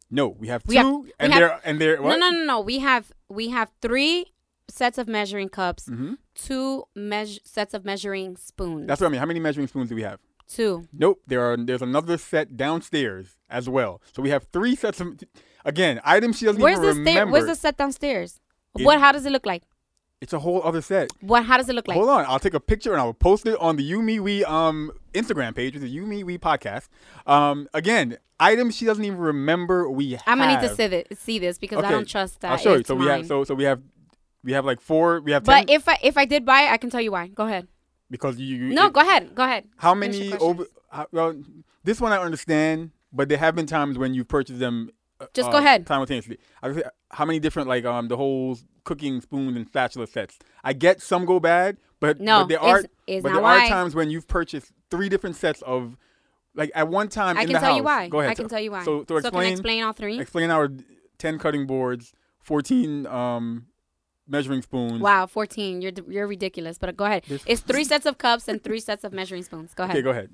[0.09, 2.17] No, we have two, have- and have- they're and they're what?
[2.19, 2.59] No, no, no, no.
[2.61, 4.33] We have we have three
[4.69, 8.87] sets of measuring cups, hmm two meas- sets of measuring spoons.
[8.87, 9.19] That's what I mean.
[9.19, 10.19] How many measuring spoons do we have?
[10.47, 10.87] Two.
[10.93, 11.21] Nope.
[11.27, 11.57] There are.
[11.57, 14.01] There's another set downstairs as well.
[14.13, 15.19] So we have three sets of.
[15.65, 17.33] Again, items she doesn't Where's even the remember.
[17.33, 18.39] Where's the set downstairs?
[18.77, 18.99] It- what?
[18.99, 19.63] How does it look like?
[20.19, 21.11] It's a whole other set.
[21.21, 21.45] What?
[21.45, 21.95] How does it look like?
[21.95, 24.19] Hold on, I'll take a picture and I will post it on the You Me
[24.19, 26.87] We um Instagram page, which is You Me We podcast.
[27.27, 30.23] Um, again, items she doesn't even remember we have.
[30.25, 32.51] I'm gonna need to see this, see this because I don't trust that.
[32.51, 32.83] I'll show you.
[32.83, 33.81] So we have so so we have
[34.43, 35.21] we have like four.
[35.21, 37.11] We have But ten if I if I did buy it, I can tell you
[37.11, 37.27] why.
[37.27, 37.67] Go ahead.
[38.09, 38.55] Because you.
[38.55, 39.33] you No, it- go ahead.
[39.35, 39.65] Go ahead.
[39.77, 40.65] How many over?
[40.91, 41.35] How, well,
[41.83, 44.89] this one I understand, but there have been times when you've purchased them.
[45.19, 45.87] uh, Just uh, go ahead.
[45.87, 50.37] Simultaneously, I how many different like um the whole cooking spoon and spatula sets?
[50.63, 53.59] I get some go bad, but No, but there are it's- it's but there are
[53.59, 53.69] why.
[53.69, 55.97] times when you've purchased three different sets of.
[56.55, 57.77] Like at one time I in can the tell house.
[57.77, 58.07] you why.
[58.09, 58.31] Go ahead.
[58.31, 58.83] I can tell you why.
[58.83, 60.19] So, so can I explain, explain all three?
[60.19, 60.69] explain our
[61.19, 63.67] ten cutting boards, fourteen um,
[64.27, 65.01] measuring spoons.
[65.01, 65.81] Wow, 14.
[65.81, 66.77] You're you're ridiculous.
[66.77, 67.23] But go ahead.
[67.27, 69.73] There's- It's three sets of cups and three sets of measuring spoons.
[69.73, 69.95] Go ahead.
[69.95, 70.29] Okay, go ahead.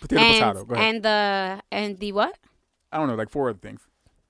[0.00, 0.64] Potato, and, potato.
[0.64, 0.94] Go ahead.
[0.94, 2.34] and the and the what?
[2.92, 3.82] I don't know, like four other things.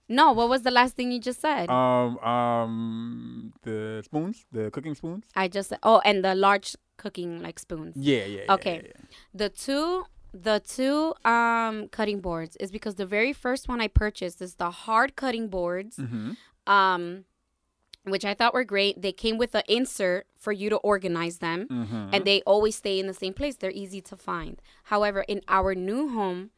[0.09, 1.71] No, what was the last thing you just said?
[1.71, 5.25] Um, um, the spoons, the cooking spoons.
[5.37, 7.95] I just said, oh, and the large cooking like spoons.
[7.97, 8.43] Yeah, yeah.
[8.47, 8.75] yeah, Okay.
[8.85, 9.07] yeah, yeah.
[9.35, 14.43] The two the two um cutting boards is because the very first one I purchased
[14.43, 15.97] is the hard cutting boards.
[15.97, 16.37] Mhm.
[16.67, 17.25] Um
[18.05, 19.03] which I thought were great.
[19.03, 21.67] They came with an insert for you to organize them.
[21.69, 22.11] Mhm.
[22.15, 23.57] and they always stay in the same place.
[23.57, 24.61] They're easy to find.
[24.85, 26.51] However, in our new home,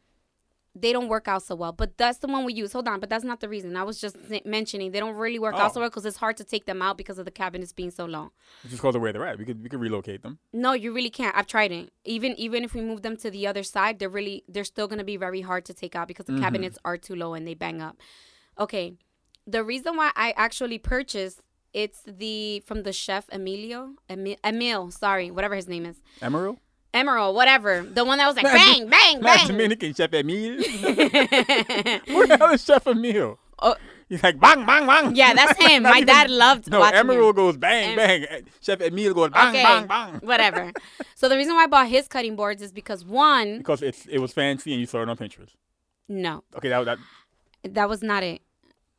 [0.75, 1.73] they don't work out so well.
[1.73, 2.73] But that's the one we use.
[2.73, 3.77] Hold on, but that's not the reason.
[3.77, 5.83] I was just mentioning they don't really work out so Oh.
[5.83, 8.31] well because it's hard to take them out because of the cabinets being so long.
[8.63, 9.37] Just because the way they're at.
[9.39, 10.39] We could we could relocate them.
[10.53, 11.37] No, you really can't.
[11.37, 11.93] I've tried it.
[12.05, 15.05] Even even if we move them to the other side, they're really they're still gonna
[15.05, 17.83] be very hard to take out because the cabinets are too low and they bang
[17.83, 17.99] up.
[18.59, 18.95] Okay,
[19.47, 21.41] the reason why I actually purchased
[21.73, 26.59] it's the from the chef Emilio Emil, Emil sorry whatever his name is Emerald.
[26.95, 27.81] Emerald, whatever.
[27.83, 29.47] The one that was like Not bang, bang, Not bang.
[29.47, 30.57] Dominican Chef Emile.
[30.63, 33.39] Who the hell is Chef Emile?
[33.61, 33.75] Oh,
[34.11, 35.17] He's like bang bang bang.
[35.17, 35.85] yeah, that's him.
[35.85, 37.35] My even- dad loved No, Emerald him.
[37.37, 38.45] goes bang Em- bang.
[38.61, 40.15] Chef Emile goes bang okay, bang bang.
[40.23, 40.73] whatever.
[41.15, 44.19] So the reason why I bought his cutting boards is because one, Because it's it
[44.19, 45.55] was fancy and you saw it on Pinterest.
[46.09, 46.99] no, Okay, that that
[47.65, 48.43] that was not it.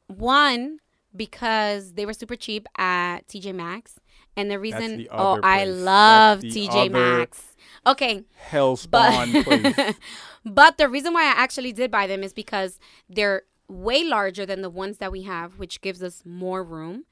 [0.07, 0.79] One,
[1.15, 3.99] because they were super cheap at TJ Maxx,
[4.35, 7.55] and the reason, the oh, other I love TJ Maxx.
[7.85, 9.73] Okay, hell spawn place.
[9.75, 9.95] but
[10.45, 14.61] but the reason why I actually did buy them is because they're way larger than
[14.61, 17.03] the ones that we have, which gives us more room,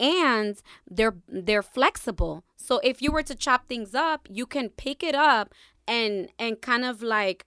[0.00, 2.44] and they're they're flexible.
[2.56, 5.54] So if you were to chop things up, you can pick it up
[5.86, 7.46] and and kind of like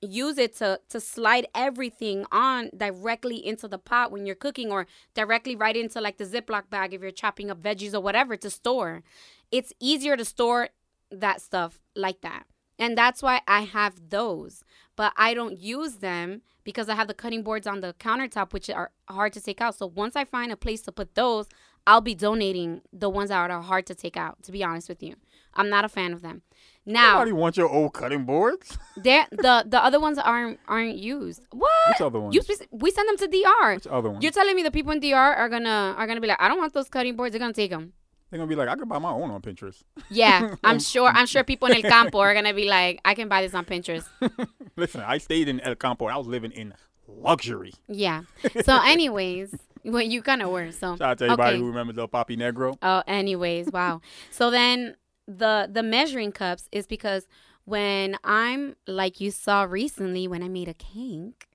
[0.00, 4.86] use it to to slide everything on directly into the pot when you're cooking or
[5.14, 8.50] directly right into like the Ziploc bag if you're chopping up veggies or whatever to
[8.50, 9.02] store.
[9.50, 10.70] It's easier to store
[11.10, 12.44] that stuff like that.
[12.78, 14.64] And that's why I have those.
[14.96, 18.70] But I don't use them because I have the cutting boards on the countertop, which
[18.70, 19.74] are hard to take out.
[19.74, 21.46] So once I find a place to put those,
[21.86, 25.02] I'll be donating the ones that are hard to take out, to be honest with
[25.02, 25.16] you.
[25.60, 26.42] I'm not a fan of them.
[26.86, 28.78] Now, Nobody wants your old cutting boards.
[28.96, 31.42] the the other ones aren't aren't used.
[31.50, 31.70] What?
[31.88, 32.34] Which other ones?
[32.34, 33.74] You we send them to DR.
[33.74, 34.22] Which other ones?
[34.22, 36.58] You're telling me the people in DR are gonna are gonna be like, I don't
[36.58, 37.32] want those cutting boards.
[37.32, 37.92] They're gonna take them.
[38.30, 39.82] They're gonna be like, I could buy my own on Pinterest.
[40.08, 41.08] Yeah, I'm sure.
[41.08, 43.64] I'm sure people in El Campo are gonna be like, I can buy this on
[43.66, 44.06] Pinterest.
[44.76, 46.06] Listen, I stayed in El Campo.
[46.06, 46.72] I was living in
[47.06, 47.74] luxury.
[47.88, 48.22] Yeah.
[48.64, 50.70] So, anyways, well, you kind of were.
[50.72, 51.58] So, Shout out to everybody okay.
[51.58, 52.78] who remembers El Papi Negro.
[52.80, 54.00] Oh, anyways, wow.
[54.30, 57.26] So then the the measuring cups is because
[57.64, 61.48] when I'm like you saw recently when I made a cake,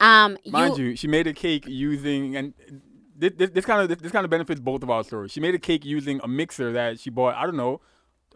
[0.00, 2.54] um, Mind you, she made a cake using and
[3.18, 5.32] this, this, this kind of this, kind of benefits both of our stories.
[5.32, 7.34] She made a cake using a mixer that she bought.
[7.34, 7.80] I don't know,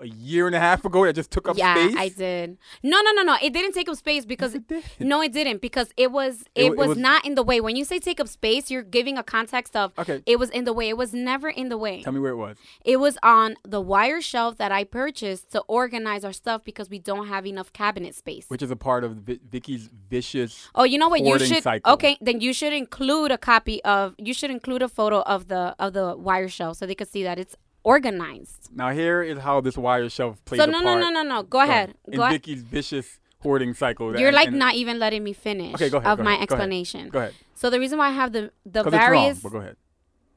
[0.01, 1.95] a year and a half ago that just took up yeah, space.
[1.99, 2.59] I did.
[2.83, 3.37] No, no, no, no.
[3.43, 4.83] It didn't take up space because it did.
[4.99, 7.43] no, it didn't because it was It it, wa- it was, was- not in the
[7.43, 7.61] way.
[7.61, 10.23] When you say take up space, you're giving a context of Okay.
[10.27, 10.89] it was in the way.
[10.89, 12.03] It was never in the way.
[12.03, 12.57] Tell me where it was.
[12.85, 16.99] It was on the wire shelf that I purchased to organize our stuff because we
[16.99, 18.47] don't have enough cabinet space.
[18.49, 20.69] Which is a part of Vi- Vicky's vicious.
[20.75, 21.21] Oh, you know what?
[21.23, 21.93] You should cycle.
[21.95, 22.17] okay.
[22.21, 24.15] Then you should include a copy of.
[24.19, 27.23] You should include a photo of the of the wire shelf so they could see
[27.23, 28.69] that it's organized.
[28.75, 31.43] Now here is how this wire shelf plays So a no, no, no, no, no.
[31.43, 31.95] Go ahead.
[32.07, 32.33] in Go ahead.
[32.35, 34.19] Vicky's vicious hoarding cycle.
[34.19, 35.75] You're like not even letting me finish.
[35.75, 37.09] Okay, go ahead, Of go my ahead, explanation.
[37.09, 37.35] Go ahead.
[37.55, 39.41] So the reason why I have the the 'Cause it's wrong, various.
[39.41, 39.77] but go ahead.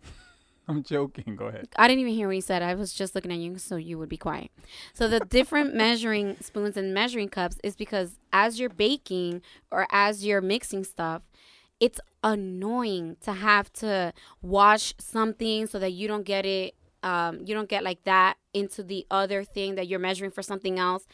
[0.68, 1.36] I'm joking.
[1.36, 1.68] Go ahead.
[1.78, 2.62] I didn't even hear what you said.
[2.62, 4.50] I was just looking at you so you would be quiet.
[4.94, 10.26] So the different measuring spoons and measuring cups is because as you're baking or as
[10.26, 11.22] you're mixing stuff,
[11.82, 17.54] it's annoying to have to wash something so that you don't get it um, you
[17.54, 21.06] don't get like that into the other thing that you're measuring for something else.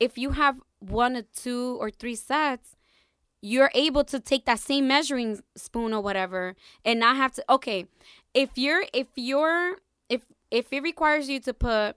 [0.00, 2.76] If you have one or two or three sets,
[3.40, 7.84] you're able to take that same measuring spoon or whatever and not have to okay
[8.32, 9.76] if you're if you're
[10.08, 11.94] if if it requires you to put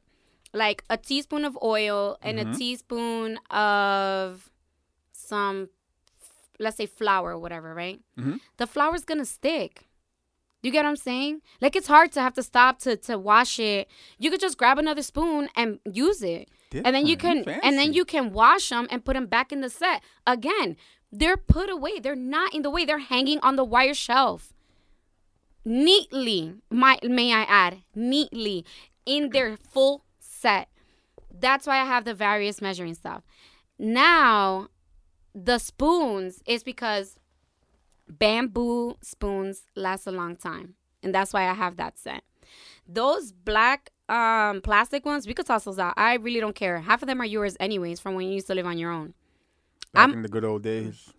[0.53, 2.53] like a teaspoon of oil and Mhm.
[2.53, 4.51] a teaspoon of
[5.13, 5.69] some
[6.59, 8.41] let's say flour or whatever right Mhm.
[8.57, 9.87] the flour's gonna stick
[10.63, 11.41] you get what i'm saying?
[11.61, 13.87] Like it's hard to have to stop to to wash it.
[14.17, 16.49] You could just grab another spoon and use it.
[16.73, 19.51] And then you can Different, and then you can wash them and put them back
[19.51, 20.01] in the set.
[20.25, 20.75] Again
[21.11, 21.99] they're put away.
[21.99, 22.83] They're not in the way.
[22.83, 24.53] They're hanging on the wire shelf.
[25.65, 28.65] Neatly my may i add neatly
[29.05, 30.69] in their full set.
[31.31, 33.23] That's why i have the various measuring stuff.
[33.77, 34.69] Now
[35.35, 37.16] the spoons is because
[38.09, 42.23] bamboo spoons last a long time and that's why i have that set
[42.87, 47.01] those black um plastic ones we could toss those out i really don't care half
[47.01, 49.13] of them are yours anyways from when you used to live on your own
[49.93, 51.13] Back I'm- in the good old days.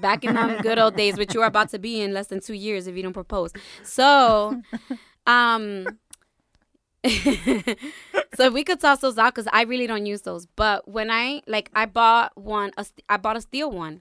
[0.00, 2.38] back in the good old days, which you are about to be in less than
[2.40, 3.52] two years if you don't propose.
[3.82, 4.62] So,
[5.26, 5.84] um,
[8.34, 10.46] so we could toss those out because I really don't use those.
[10.46, 12.70] But when I like, I bought one.
[12.76, 14.00] A, st- I bought a steel one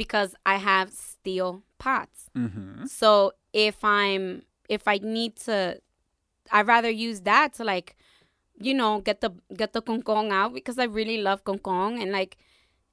[0.00, 2.30] because I have steel pots.
[2.34, 2.86] Mm-hmm.
[2.86, 5.78] So if I'm if I need to,
[6.50, 7.96] I'd rather use that to like,
[8.58, 12.38] you know, get the get the concón out because I really love concón and like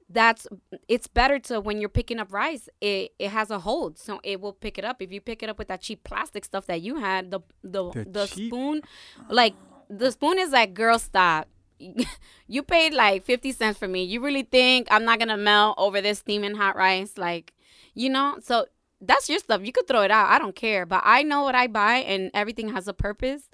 [0.10, 0.48] that's
[0.90, 4.40] it's better to when you're picking up rice it it has a hold so it
[4.40, 6.82] will pick it up if you pick it up with that cheap plastic stuff that
[6.82, 8.82] you had the the The the, spoon
[9.30, 9.54] like
[9.90, 11.50] the spoon is like girl stop
[12.48, 14.04] you paid like 50 cents for me.
[14.04, 17.18] You really think i'm not gonna melt over this steaming hot rice?
[17.18, 17.54] Like
[17.94, 18.38] you know?
[18.42, 18.66] So
[19.02, 19.62] that's your stuff.
[19.64, 20.30] You could throw it out.
[20.30, 20.86] I don't care.
[20.86, 23.50] But i know what i buy and everything has a purpose.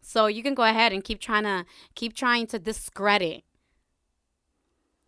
[0.00, 1.64] So you can go ahead and keep trying to
[1.94, 3.42] keep trying to discredit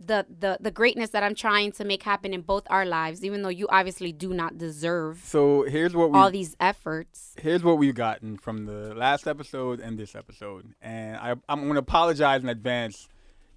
[0.00, 3.42] the the the greatness that I'm trying to make happen in both our lives, even
[3.42, 7.34] though you obviously do not deserve So here's what all these efforts.
[7.40, 11.74] here's what we've gotten from the last episode and this episode, and I, I'm going
[11.74, 13.08] to apologize in advance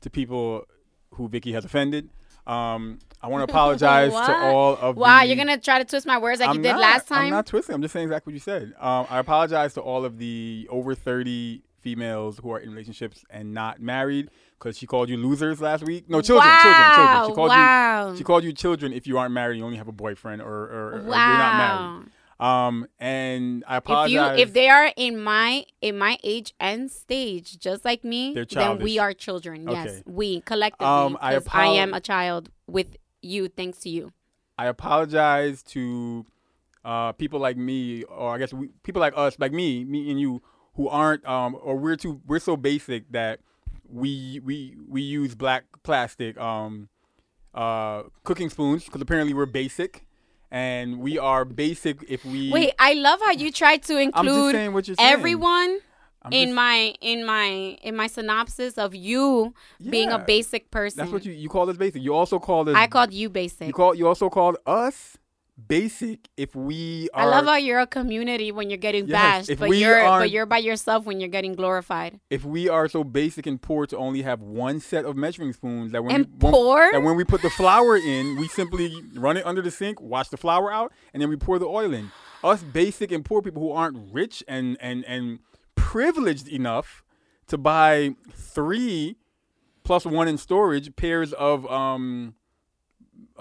[0.02, 0.66] to people
[1.14, 2.10] who Vicky has offended.
[2.48, 6.08] Um, I want to apologize to all of Wow, the, you're gonna try to twist
[6.08, 7.26] my words like I'm you did not, last time.
[7.26, 7.76] I'm not twisting.
[7.76, 8.74] I'm just saying exactly what you said.
[8.80, 13.54] Um, I apologize to all of the over 30 females who are in relationships and
[13.54, 14.30] not married
[14.62, 16.08] because she called you losers last week.
[16.10, 17.28] No, children, children, children.
[17.28, 18.12] She called wow.
[18.12, 18.18] you.
[18.18, 19.58] She called you children if you aren't married.
[19.58, 22.08] You only have a boyfriend, or, or, or you're not married.
[22.40, 24.40] Um, and I If you apologize.
[24.40, 28.98] if they are in my in my age and stage, just like me, then we
[28.98, 29.68] are children.
[29.70, 30.88] Yes, we collectively.
[30.88, 34.12] Um, I 'cause I am a child with you, thanks to you.
[34.58, 36.26] I apologize to
[36.84, 40.20] uh, people like me, or I guess we, people like us, like me, me and
[40.20, 40.42] you,
[40.76, 43.40] who aren't, um, or we're too, we're so basic that
[43.92, 46.90] we we we use black plastic um,
[47.54, 50.06] uh, cooking spoons because apparently we're basic,
[50.50, 52.52] and we are basic if we.
[52.52, 54.56] Wait, I love how you try to include
[55.00, 55.80] everyone
[56.32, 57.48] in just- my in my
[57.82, 59.54] in my synopsis of you
[59.90, 60.98] being a basic person.
[60.98, 62.02] That's what you you called us basic.
[62.02, 62.76] You also called us.
[62.76, 63.68] I called you basic.
[63.68, 63.96] You call.
[63.96, 65.18] You also called us
[65.68, 67.24] basic if we are.
[67.24, 70.32] I love how you're a community when you're getting Yes, bashed, but you're aren't- but
[70.32, 72.20] you're by yourself when you're getting glorified.
[72.30, 75.92] if we are so basic and poor to only have one set of measuring spoons
[75.92, 79.38] that when And we, when- that when we put the flour in, we simply run
[79.38, 82.12] it under the sink, wash the flour out, and then we pour the oil in.
[82.44, 85.40] Us basic and poor people who aren't rich and and and
[85.76, 87.04] privileged enough
[87.48, 89.18] to buy three
[89.84, 92.34] plus one in storage pairs of um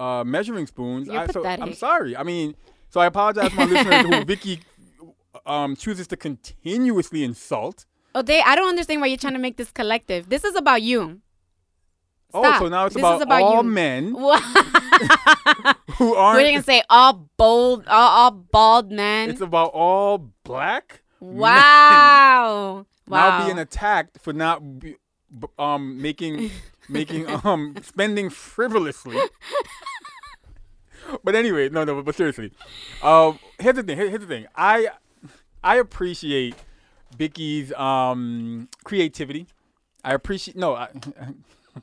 [0.00, 1.06] uh measuring spoons.
[1.06, 2.16] You're I, so I'm sorry.
[2.16, 2.54] I mean,
[2.88, 4.60] so I apologize to my listeners who Vicky
[5.46, 7.84] um chooses to continuously insult.
[8.14, 8.40] Oh, they.
[8.40, 10.28] I don't understand why you're trying to make this collective.
[10.28, 11.20] This is about you.
[12.32, 13.70] Oh, so now it's This about, about all you.
[13.70, 14.14] men
[15.96, 16.46] who We're aren't.
[16.46, 19.30] gonna say all bold, all, all bald men.
[19.30, 22.86] It's about all black men wow.
[23.08, 23.38] Wow.
[23.38, 24.96] now being attacked for not be,
[25.58, 26.50] um making
[26.90, 29.16] making um spending frivolously.
[31.24, 32.52] but anyway, no, no, but, but seriously,
[33.02, 33.96] um, here's the thing.
[33.96, 34.46] Here- here's the thing.
[34.56, 34.88] I
[35.62, 36.54] I appreciate
[37.16, 39.46] Vicky's um creativity.
[40.04, 40.74] I appreciate no.
[40.74, 40.88] I,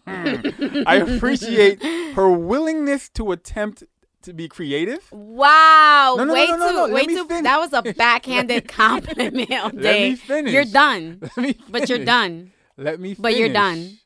[0.86, 1.82] I appreciate
[2.16, 3.84] her willingness to attempt
[4.24, 5.08] to be creative.
[5.12, 6.16] Wow.
[6.18, 6.82] No, no, no, way no, no, too, no.
[6.86, 7.26] Let way too.
[7.26, 7.44] finish.
[7.44, 10.54] That was a backhanded compliment all Let me finish.
[10.54, 11.20] You're done.
[11.22, 12.52] Let me But you're done.
[12.76, 13.16] Let me.
[13.18, 13.98] But you're done.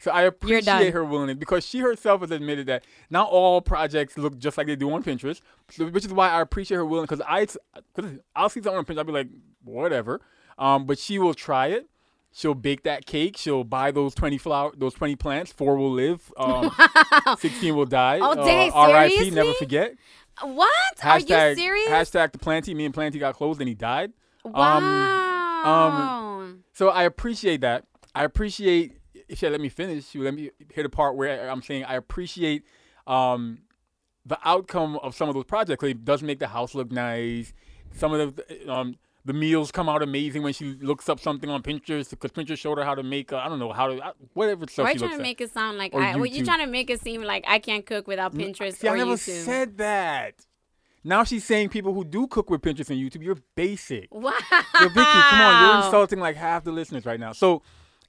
[0.00, 4.38] So I appreciate her willingness because she herself has admitted that not all projects look
[4.38, 5.40] just like they do on Pinterest,
[5.70, 7.18] so, which is why I appreciate her willingness.
[7.18, 9.28] Because I, because I'll see something on Pinterest, I'll be like,
[9.64, 10.20] whatever.
[10.56, 11.88] Um, but she will try it.
[12.30, 13.36] She'll bake that cake.
[13.36, 15.50] She'll buy those twenty flower, those twenty plants.
[15.50, 16.30] Four will live.
[16.36, 16.70] Um,
[17.38, 18.20] Sixteen will die.
[18.22, 19.30] Oh, dang, R.I.P.
[19.30, 19.94] Never forget.
[20.42, 20.70] What?
[21.00, 21.88] Hashtag, Are you serious?
[21.88, 22.74] Hashtag the Planty.
[22.74, 24.12] Me and Planty got close, and he died.
[24.44, 25.64] wow.
[25.64, 26.64] Um.
[26.72, 27.84] So I appreciate that.
[28.14, 28.98] I appreciate
[29.34, 30.06] she let me finish.
[30.08, 32.64] She would let me hear the part where I'm saying I appreciate
[33.06, 33.58] um,
[34.26, 35.80] the outcome of some of those projects.
[35.80, 37.52] 'cause It does make the house look nice.
[37.94, 41.62] Some of the um, the meals come out amazing when she looks up something on
[41.62, 43.32] Pinterest because Pinterest showed her how to make.
[43.32, 45.50] Uh, I don't know how to whatever stuff Why are you trying to make it
[45.52, 46.16] sound like I?
[46.16, 48.92] Well, you trying to make it seem like I can't cook without Pinterest See, or
[48.94, 49.44] I never YouTube?
[49.44, 50.46] said that.
[51.04, 54.12] Now she's saying people who do cook with Pinterest and YouTube, you're basic.
[54.12, 54.32] Wow.
[54.80, 57.32] Yo, Vicky, come on, you're insulting like half the listeners right now.
[57.32, 57.62] So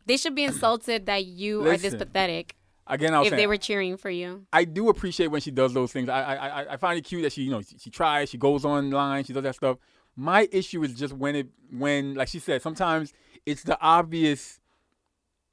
[0.05, 2.55] They should be insulted that you are this pathetic.
[2.87, 4.45] again, I was If saying, they were cheering for you.
[4.51, 6.09] I do appreciate when she does those things.
[6.09, 8.37] I, I I I find it cute that she you know she, she tries, she
[8.37, 9.77] goes online, she does that stuff.
[10.15, 13.13] My issue is just when it when like she said, sometimes
[13.45, 14.59] it's the obvious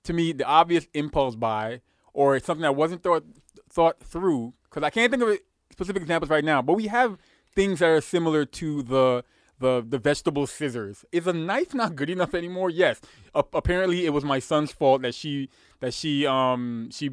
[0.05, 1.81] to me the obvious impulse buy
[2.13, 3.25] or it's something that wasn't thought
[3.69, 5.39] thought through because I can't think of
[5.71, 7.19] specific examples right now, but we have
[7.55, 9.25] things that are similar to the
[9.59, 11.05] the the vegetable scissors.
[11.13, 12.71] Is a knife not good enough anymore?
[12.71, 13.01] Yes.
[13.35, 15.49] A- apparently, it was my son's fault that she
[15.81, 17.11] that she um she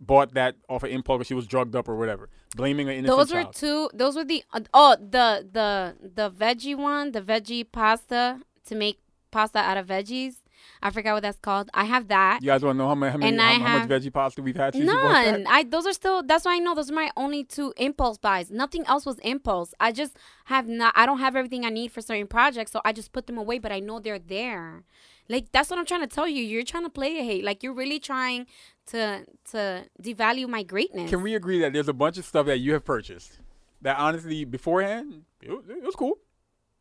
[0.00, 1.26] bought that off of impulse.
[1.26, 3.54] She was drugged up or whatever, blaming an innocent Those were child.
[3.54, 3.90] two.
[3.94, 4.42] Those were the.
[4.52, 8.98] uh, oh, the the the veggie one, the veggie pasta to make
[9.30, 10.36] pasta out of veggies.
[10.82, 11.70] I forgot what that's called.
[11.74, 12.42] I have that.
[12.42, 14.56] you guys want to know how many how, many, how, how much veggie pasta we've
[14.56, 15.40] had since you bought that?
[15.40, 15.46] None.
[15.48, 18.50] I those are still that's why I know those are my only two impulse buys.
[18.50, 19.74] Nothing else was impulse.
[19.80, 22.92] I just have not I don't have everything I need for certain projects, so I
[22.92, 24.84] just put them away, but I know they're there.
[25.28, 26.42] Like that's what I'm trying to tell you.
[26.42, 27.44] You're trying to play a hate.
[27.44, 28.46] Like you're really trying
[28.86, 31.10] to to devalue my greatness.
[31.10, 33.38] Can we agree that there's a bunch of stuff that you have purchased
[33.82, 36.18] that honestly beforehand it, wa- it was cool.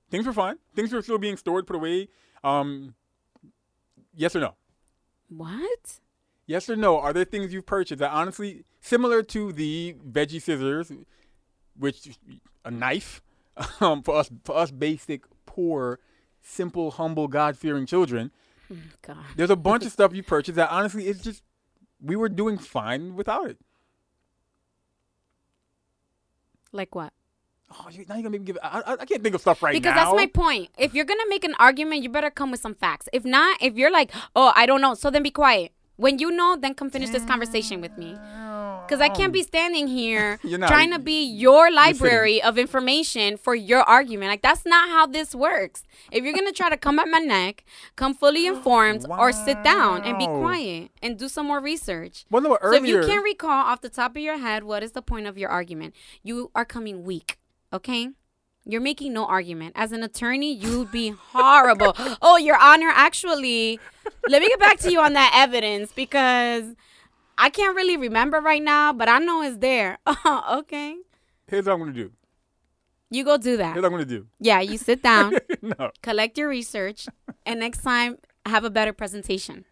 [0.10, 0.58] Things were fine.
[0.76, 2.08] Things were still being stored, put away.
[2.44, 2.96] Um,
[4.20, 4.56] yes or no?
[5.30, 6.00] what?
[6.46, 7.00] Yes or no?
[7.00, 10.92] Are there things you've purchased that honestly similar to the veggie scissors,
[11.78, 12.18] which
[12.66, 13.22] a knife
[13.80, 16.00] um, for us for us basic poor,
[16.42, 18.32] simple, humble, God fearing children?
[19.02, 19.18] God.
[19.36, 21.44] There's a bunch of stuff you purchased that honestly it's just
[22.02, 23.58] we were doing fine without it.
[26.72, 27.14] Like what?
[27.72, 28.58] Oh, you, now you're gonna make me give.
[28.64, 30.12] I, I, I can't think of stuff right because now.
[30.12, 30.70] Because that's my point.
[30.78, 33.08] If you're gonna make an argument, you better come with some facts.
[33.14, 35.72] If not, if you're like, oh, I don't know, so then be quiet.
[35.98, 38.18] When you know, then come finish this conversation with me.
[38.90, 40.70] Because I can't be standing here not.
[40.70, 44.30] trying to be your library of information for your argument.
[44.30, 45.84] Like that's not how this works.
[46.10, 47.66] If you're gonna try to come at my neck,
[47.98, 52.26] come fully informed, or sit down and be quiet and do some more research.
[52.32, 54.94] Well, no, So if you can't recall off the top of your head what is
[54.94, 55.94] the point of your argument,
[56.24, 57.38] you are coming weak.
[57.72, 58.10] Okay?
[58.66, 59.74] You're making no argument.
[59.76, 61.96] As an attorney, you'd be horrible.
[62.22, 63.80] oh, Your Honor, actually,
[64.28, 66.76] let me get back to you on that evidence because
[67.38, 69.98] I can't really remember right now, but I know it's there.
[70.06, 70.98] Uh-huh, okay.
[71.48, 72.12] here's what I'm gonna do.
[73.10, 73.74] You go do that.
[73.74, 74.28] Here's what I'm gonna do.
[74.40, 77.08] Yeah, you sit down, no, collect your research,
[77.46, 79.66] and next time have a better presentation.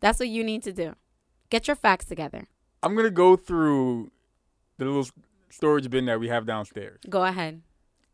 [0.00, 0.94] That's what you need to do.
[1.50, 2.46] Get your facts together.
[2.82, 4.10] I'm gonna go through
[4.78, 5.06] the little
[5.52, 7.62] storage bin that we have downstairs, Go ahead.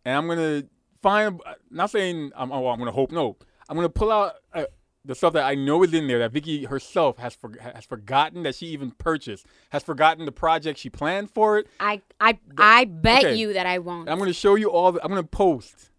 [0.04, 0.64] and I'm gonna
[1.00, 1.40] find.
[1.70, 2.52] Not saying I'm.
[2.52, 3.12] Oh, I'm gonna hope.
[3.12, 3.36] No,
[3.68, 4.64] I'm gonna pull out uh,
[5.04, 8.42] the stuff that I know is in there that Vicky herself has for, has forgotten
[8.42, 11.66] that she even purchased, has forgotten the project she planned for it.
[11.80, 13.34] I I I bet okay.
[13.34, 14.08] you that I won't.
[14.08, 14.92] I'm gonna show you all.
[14.92, 15.90] The, I'm gonna post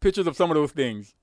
[0.00, 1.14] pictures of some of those things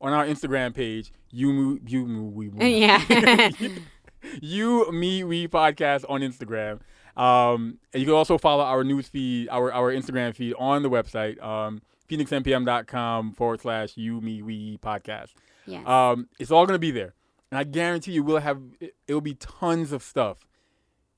[0.00, 1.12] on our Instagram page.
[1.30, 3.50] You Mu- you Mu- we Mu- yeah.
[4.42, 6.80] you me we podcast on Instagram.
[7.16, 10.90] Um, and you can also follow our news feed, our our Instagram feed on the
[10.90, 15.34] website, um, phoenixmpm.com forward slash you me we podcast.
[15.66, 15.86] yes.
[15.86, 17.14] Um, it's all gonna be there,
[17.50, 20.46] and I guarantee you, we'll have it, it'll be tons of stuff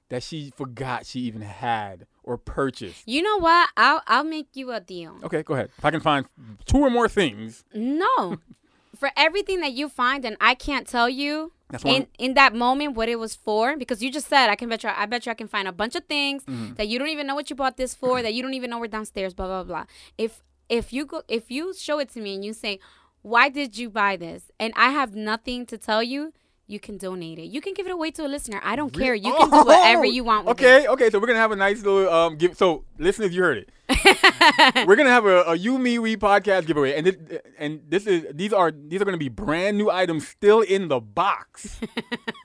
[0.08, 3.02] that she forgot she even had or purchased.
[3.08, 3.70] you know what?
[3.76, 5.16] I'll I'll make you a deal.
[5.24, 5.70] Okay, go ahead.
[5.78, 6.26] If I can find
[6.66, 8.36] two or more things, No.
[8.94, 12.94] For everything that you find and I can't tell you That's in, in that moment
[12.94, 15.32] what it was for because you just said I can bet you I bet you
[15.32, 16.74] I can find a bunch of things Mm-hmm.
[16.74, 18.78] that you don't even know what you bought this for that you don't even know
[18.78, 19.84] were downstairs blah blah blah.
[20.16, 22.78] If if you go if you show it to me and you say
[23.22, 26.32] why did you buy this and I have nothing to tell you
[26.66, 27.46] you can donate it.
[27.46, 28.60] You can give it away to a listener.
[28.64, 29.14] I don't care.
[29.14, 30.64] You can do whatever you want with it.
[30.64, 31.10] Oh, Okay, okay.
[31.10, 32.56] So we're gonna have a nice little um give.
[32.56, 33.70] So listeners, you heard it.
[34.86, 37.16] we're gonna have a, a you me we podcast giveaway, and this,
[37.58, 41.00] and this is these are these are gonna be brand new items still in the
[41.00, 41.80] box,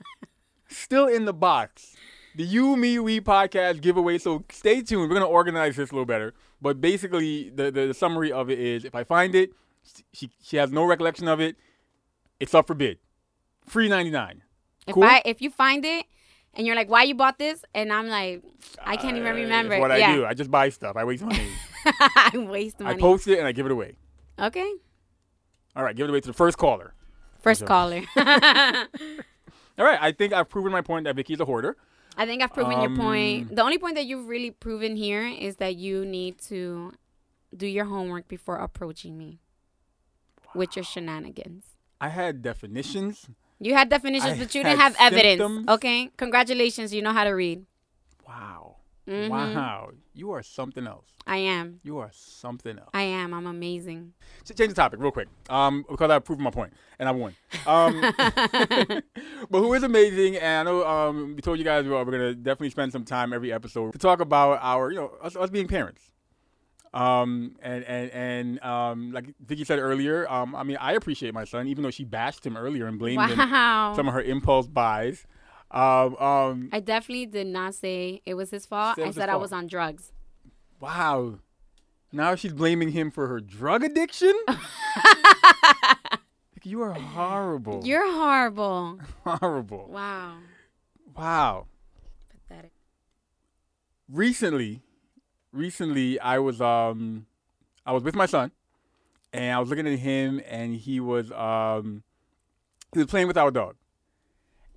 [0.68, 1.94] still in the box.
[2.36, 4.18] The you me we podcast giveaway.
[4.18, 5.08] So stay tuned.
[5.08, 6.34] We're gonna organize this a little better.
[6.60, 9.50] But basically, the the, the summary of it is: if I find it,
[10.12, 11.56] she she has no recollection of it.
[12.38, 12.98] It's up for bid.
[13.68, 14.42] Free ninety nine.
[14.86, 15.04] If Cool.
[15.04, 16.06] I if you find it
[16.54, 17.64] and you're like, why you bought this?
[17.74, 18.42] And I'm like,
[18.82, 19.70] I can't even remember.
[19.70, 20.10] That's what yeah.
[20.10, 20.24] I do.
[20.26, 20.96] I just buy stuff.
[20.96, 21.46] I waste money.
[21.84, 22.96] I waste money.
[22.96, 23.96] I post it and I give it away.
[24.38, 24.72] okay.
[25.76, 26.94] All right, give it away to the first caller.
[27.40, 28.02] First caller.
[28.16, 31.76] All right, I think I've proven my point that Vicky's a hoarder.
[32.16, 33.54] I think I've proven your Um, point.
[33.54, 36.94] The only point that you've really proven here is that you need to
[37.56, 39.38] do your homework before approaching me
[40.52, 41.64] with your shenanigans.
[42.00, 43.28] I had definitions.
[43.60, 45.40] You had definitions, I but you didn't have evidence.
[45.40, 45.68] symptoms.
[45.68, 46.10] Okay?
[46.16, 47.64] Congratulations, you know how to read.
[48.26, 48.76] Wow.
[49.08, 49.30] Mhm.
[49.30, 49.90] Wow.
[50.14, 51.06] You are something else.
[51.26, 51.80] I am.
[51.82, 52.90] You are something else.
[52.94, 53.32] I am.
[53.34, 54.12] I'm amazing.
[54.44, 55.28] Ch- Change the topic real quick.
[55.48, 57.34] Um, because I've proven my point and I won.
[57.66, 58.00] Um,
[59.50, 60.36] but who is amazing?
[60.36, 63.32] And I know um, we told you guys well, we're gonna definitely spend some time
[63.32, 66.02] every episode to talk about our, you know, us, us being parents.
[66.94, 71.44] Um, and and and um, like Vicky said earlier, um, I mean, I appreciate my
[71.44, 75.26] son, even though she bashed him earlier and blamed him some of her impulse buys.
[75.70, 78.98] Um, um, I definitely did not say it was his fault.
[78.98, 80.12] I said I was on drugs.
[80.80, 81.40] wow.
[82.10, 84.32] Now she's blaming him for her drug addiction.
[86.62, 87.82] you are horrible.
[87.84, 88.98] You're horrible.
[89.26, 89.88] horrible.
[89.90, 90.38] Wow.
[91.14, 91.66] Wow.
[92.30, 92.72] Pathetic.
[94.08, 94.80] Recently,
[95.52, 97.26] recently I was um
[97.86, 98.52] I was with my son
[99.32, 102.02] and I was looking at him and he was um
[102.92, 103.76] he was playing with our dog.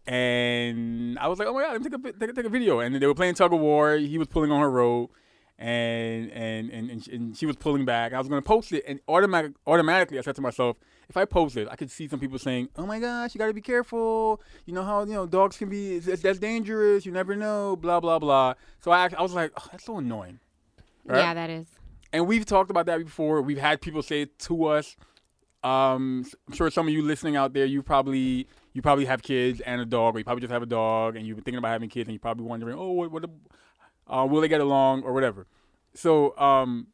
[0.08, 2.50] And I was like, "Oh my god, let me take a take a, take a
[2.50, 3.96] video." And they were playing tug of war.
[3.98, 5.14] He was pulling on her rope,
[5.60, 8.12] and and and and, sh- and she was pulling back.
[8.12, 11.26] I was going to post it, and automatic automatically I said to myself, if I
[11.26, 13.62] post it, I could see some people saying, "Oh my gosh, you got to be
[13.62, 14.42] careful.
[14.66, 16.00] You know how you know dogs can be.
[16.00, 17.06] That's dangerous.
[17.06, 17.76] You never know.
[17.76, 20.40] Blah blah blah." So I I was like, oh, "That's so annoying."
[21.06, 21.20] Right?
[21.20, 21.68] Yeah, that is.
[22.14, 23.42] and we've talked about that before.
[23.42, 24.96] We've had people say it to us.
[25.64, 29.60] Um, I'm sure some of you listening out there, you probably you probably have kids
[29.62, 31.70] and a dog, or you probably just have a dog, and you've been thinking about
[31.72, 33.26] having kids, and you're probably wondering, oh, what, what
[34.08, 35.46] uh, will they get along or whatever.
[35.94, 36.88] So um,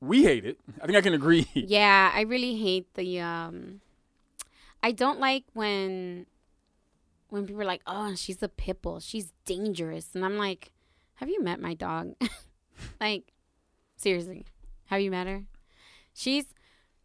[0.00, 0.58] we hate it.
[0.80, 1.46] I think I can agree.
[1.54, 3.80] Yeah, I really hate the um
[4.82, 6.26] I don't like when
[7.28, 8.98] when people are like, "Oh, she's a pit bull.
[9.00, 10.72] She's dangerous." And I'm like,
[11.16, 12.14] "Have you met my dog?"
[13.00, 13.32] like
[13.96, 14.44] seriously.
[14.86, 15.44] Have you met her?
[16.14, 16.46] She's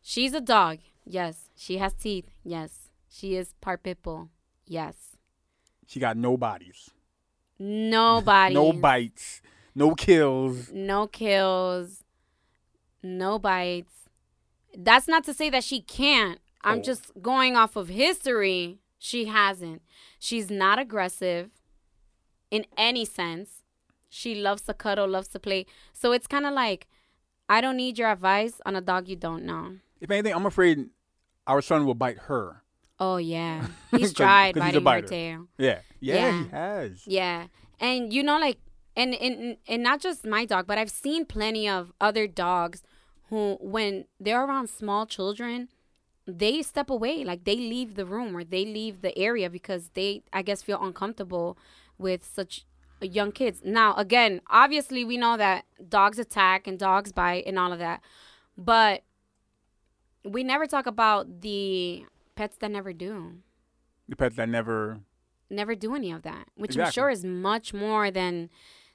[0.01, 0.79] she's a dog.
[1.05, 1.49] Yes.
[1.55, 2.29] She has teeth.
[2.43, 2.89] Yes.
[3.09, 4.29] She is part pit bull.
[4.65, 4.95] Yes.
[5.85, 6.89] She got no bodies,
[7.57, 8.53] Nobody.
[8.53, 9.41] no bites,
[9.73, 10.69] no kills.
[10.73, 12.03] no kills,
[13.01, 13.93] no bites.
[14.77, 16.39] That's not to say that she can't.
[16.61, 16.81] I'm Oh.
[16.81, 18.79] just going off of history.
[18.99, 19.81] She hasn't.
[20.19, 21.51] She's not aggressive
[22.51, 23.56] in any sense.
[24.09, 25.65] She loves to cuddle, loves to play.
[25.93, 26.87] So it's kind of like,
[27.49, 29.77] I don't need your advice on a dog you don't know.
[30.01, 30.89] If anything, I'm afraid
[31.45, 32.63] our son will bite her.
[32.99, 33.67] Oh, yeah.
[33.91, 35.07] He's 'Cause- tried 'cause he's a biting her biter.
[35.07, 35.47] tail.
[35.57, 36.43] Yeah, yeah, Yeah.
[36.43, 37.07] he has.
[37.07, 37.47] Yeah.
[37.79, 38.57] And you know, like
[38.95, 42.81] and, and and not just my dog, but I've seen plenty of other dogs
[43.29, 45.69] who when they're around small children,
[46.25, 47.23] they step away.
[47.23, 50.81] Like they leave the room or they leave the area because they I guess feel
[50.83, 51.55] uncomfortable
[51.99, 52.65] with such
[53.01, 53.61] young kids.
[53.63, 58.01] Now, again, obviously we know that dogs attack and dogs bite and all of that.
[58.57, 59.03] But
[60.23, 63.35] we never talk about the pets that never do
[64.09, 64.99] The pets that never.
[65.49, 68.49] never do any of that, which I'm sure is much more than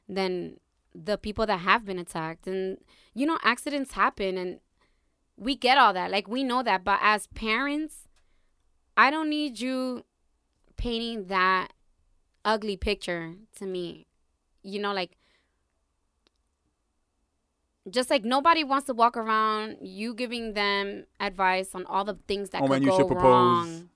[0.09, 0.59] than
[0.95, 2.47] the people that have been attacked.
[2.47, 2.79] And
[3.15, 4.61] you know, accidents happen, and
[5.37, 6.11] we get all that.
[6.11, 8.09] Like we know that, but as parents,
[8.97, 10.05] I don't need you
[10.77, 11.73] painting that
[12.45, 14.07] ugly picture to me.
[14.63, 15.17] You know, like
[17.91, 22.51] just like nobody wants to walk around you giving them advice on all the things
[22.51, 23.89] that when could go wrong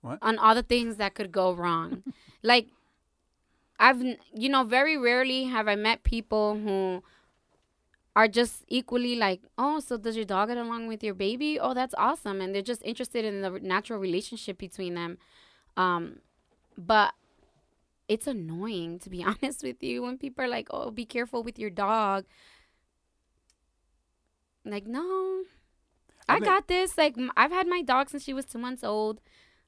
[0.00, 0.18] What?
[0.22, 2.02] on all the things that could go wrong.
[2.42, 2.68] like
[3.78, 7.02] I've you know very rarely have I met people who
[8.14, 11.58] are just equally like, "Oh, so does your dog get along with your baby?
[11.58, 15.18] Oh, that's awesome." And they're just interested in the natural relationship between them.
[15.76, 16.20] Um
[16.76, 17.14] but
[18.08, 21.58] it's annoying to be honest with you when people are like, "Oh, be careful with
[21.58, 22.24] your dog."
[24.64, 25.42] Like, no.
[26.28, 26.96] I got this.
[26.96, 29.20] Like, I've had my dog since she was 2 months old.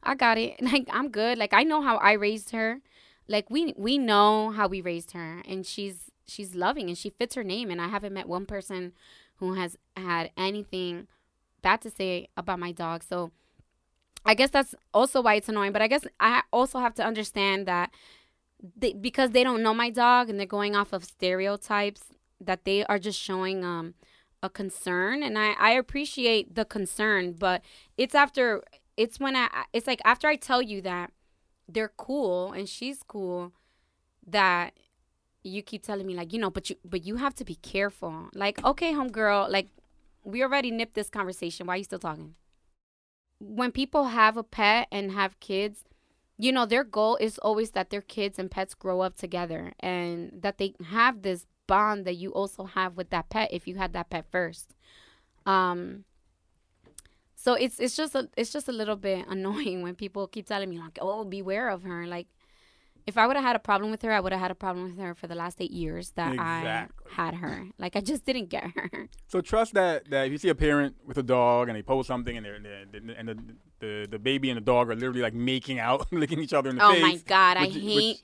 [0.02, 0.60] I got it.
[0.62, 1.38] Like, I'm good.
[1.38, 2.80] Like, I know how I raised her.
[3.28, 7.34] Like, we we know how we raised her and she's she's loving and she fits
[7.34, 8.92] her name and I haven't met one person
[9.36, 11.06] who has had anything
[11.62, 13.02] bad to say about my dog.
[13.02, 13.32] So,
[14.26, 15.72] I guess that's also why it's annoying.
[15.72, 17.90] But I guess I also have to understand that
[18.76, 22.02] they, because they don't know my dog and they're going off of stereotypes,
[22.40, 23.94] that they are just showing um
[24.42, 25.22] a concern.
[25.22, 27.62] And I I appreciate the concern, but
[27.96, 28.62] it's after
[28.96, 31.10] it's when I it's like after I tell you that
[31.68, 33.52] they're cool and she's cool
[34.26, 34.74] that
[35.42, 38.28] you keep telling me like you know but you but you have to be careful.
[38.34, 39.68] Like okay homegirl like
[40.24, 41.66] we already nipped this conversation.
[41.66, 42.34] Why are you still talking?
[43.38, 45.84] When people have a pet and have kids
[46.38, 50.30] you know their goal is always that their kids and pets grow up together and
[50.42, 53.92] that they have this bond that you also have with that pet if you had
[53.92, 54.74] that pet first.
[55.46, 56.04] Um
[57.36, 60.70] so it's it's just a it's just a little bit annoying when people keep telling
[60.70, 62.26] me like oh beware of her like
[63.06, 64.84] if I would have had a problem with her, I would have had a problem
[64.90, 67.06] with her for the last eight years that Exactly.
[67.10, 67.64] I had her.
[67.78, 69.08] Like I just didn't get her.
[69.28, 72.06] So trust that that if you see a parent with a dog and they post
[72.06, 73.36] something and they're, they're and the,
[73.80, 76.76] the the baby and the dog are literally like making out, licking each other in
[76.76, 77.02] the oh face.
[77.02, 78.20] Oh my god, I hate.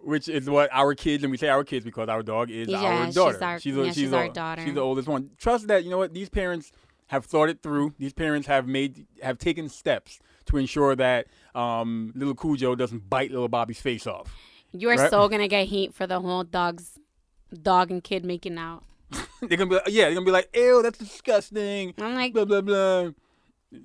[0.00, 2.68] Which, which is what our kids and we say our kids because our dog is
[2.68, 3.44] Yeah, our she's daughter.
[3.44, 4.62] our- the- yeah, she's our the- daughter.
[4.64, 5.30] She's the oldest one.
[5.38, 6.70] Trust that you know what these parents
[7.08, 7.94] have thought it through.
[7.98, 10.20] These parents have made have taken steps
[10.50, 14.34] to ensure that um, little Cujo doesn't bite little Bobby's face off.
[14.72, 15.10] You are right?
[15.10, 16.98] so gonna get heat for the whole dog's
[17.62, 18.84] dog and kid making out.
[19.40, 21.94] they're gonna be like, yeah, they're gonna be like, ew, that's disgusting.
[21.98, 23.10] I'm like, Blah blah blah.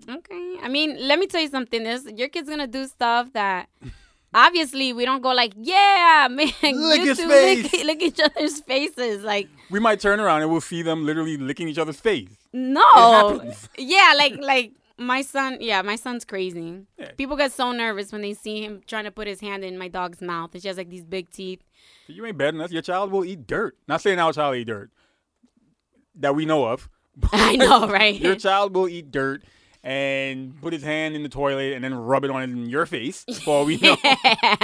[0.09, 0.55] okay.
[0.61, 1.83] I mean, let me tell you something.
[1.83, 3.69] This your kid's gonna do stuff that.
[4.37, 8.19] Obviously, we don't go like, yeah, man, Lick you his two face." lick, lick each
[8.19, 9.23] other's faces.
[9.23, 12.27] Like, We might turn around and we'll see them literally licking each other's face.
[12.51, 13.41] no,
[13.77, 16.85] yeah, like, like my son, yeah, my son's crazy.
[16.97, 17.11] Yeah.
[17.17, 19.87] People get so nervous when they see him trying to put his hand in my
[19.87, 21.61] dog's mouth, and she has like these big teeth.
[22.07, 22.71] You ain't better than us.
[22.71, 23.77] Your child will eat dirt.
[23.87, 24.91] Not saying our child eat dirt
[26.15, 26.89] that we know of.
[27.31, 28.19] I know, right?
[28.19, 29.43] Your child will eat dirt
[29.85, 33.23] and put his hand in the toilet and then rub it on in your face.
[33.43, 33.95] For we know.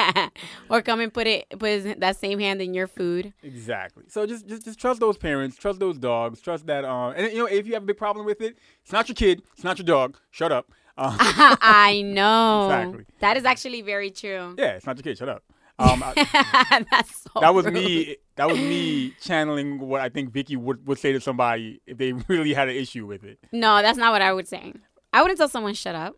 [0.69, 3.31] or come and put it put his, that same hand in your food.
[3.43, 4.03] exactly.
[4.07, 5.55] So just, just just trust those parents.
[5.57, 6.41] Trust those dogs.
[6.41, 6.83] Trust that.
[6.83, 9.15] Um, and you know if you have a big problem with it, it's not your
[9.15, 9.43] kid.
[9.53, 10.17] It's not your dog.
[10.31, 10.71] Shut up.
[10.97, 11.15] Uh,
[11.61, 12.65] I know.
[12.65, 13.05] Exactly.
[13.19, 14.55] That is actually very true.
[14.57, 15.17] yeah, it's not your kid.
[15.19, 15.43] Shut up.
[15.79, 17.73] Um, I- That's so that was rude.
[17.75, 18.17] me.
[18.35, 22.13] That was me channeling what I think Vicky would, would say to somebody if they
[22.27, 23.39] really had an issue with it.
[23.51, 24.73] No, that's not what I would say.
[25.13, 26.15] I wouldn't tell someone shut up.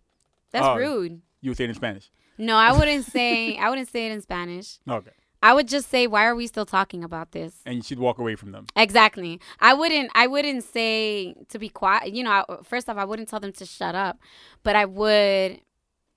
[0.52, 0.76] That's Oh.
[0.76, 1.22] rude.
[1.42, 2.10] You would say it in Spanish.
[2.38, 4.80] No, I wouldn't say I wouldn't say it in Spanish.
[4.90, 5.12] Okay.
[5.42, 7.56] I would just say why are we still talking about this?
[7.66, 8.66] And she'd walk away from them.
[8.76, 9.40] Exactly.
[9.60, 12.14] I wouldn't I wouldn't say to be quiet.
[12.14, 14.20] You know, I, first off, I wouldn't tell them to shut up,
[14.64, 15.60] but I would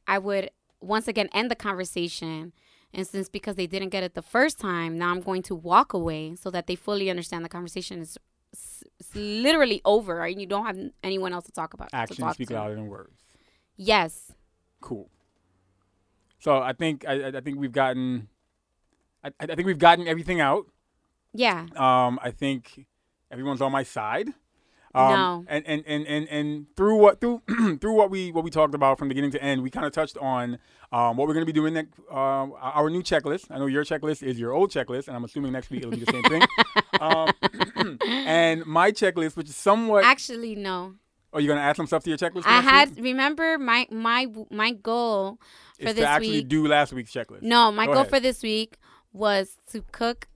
[0.07, 0.51] I would
[0.81, 2.53] once again end the conversation.
[2.95, 5.93] And since because they didn't get it the first time, now I'm going to walk
[5.93, 8.17] away so that they fully understand the conversation is
[8.57, 11.91] s- s- literally over and you don't have anyone else to talk about.
[11.91, 12.55] to Actions talk speak to.
[12.55, 13.17] louder than words.
[13.77, 14.33] Yes.
[14.81, 15.11] Cool.
[16.39, 18.29] So I think I- I think we've gotten
[19.25, 20.67] I, I think we've gotten everything out.
[21.35, 21.67] Yeah.
[21.75, 22.87] Um, I think
[23.31, 24.29] everyone's on my side.
[24.97, 25.45] Um, No.
[25.49, 27.43] And, and, and, and, and through what through
[27.81, 30.17] through what we what we talked about from beginning to end, we kind of touched
[30.19, 30.59] on
[30.93, 31.99] um, what we're going to be doing next.
[32.11, 33.47] Um, our new checklist.
[33.51, 36.05] I know your checklist is your old checklist, and I'm assuming next week it'll be
[36.05, 36.43] the same thing.
[37.01, 40.05] um, and my checklist, which is somewhat.
[40.05, 40.95] Actually, no.
[41.33, 42.45] Are you going to add some stuff to your checklist?
[42.47, 43.05] I had week?
[43.05, 45.39] remember my my my goal
[45.79, 46.49] for Is this to actually week.
[46.49, 47.43] do last week's checklist.
[47.43, 48.11] No, my Go goal ahead.
[48.11, 48.79] for this week
[49.13, 50.29] was to cook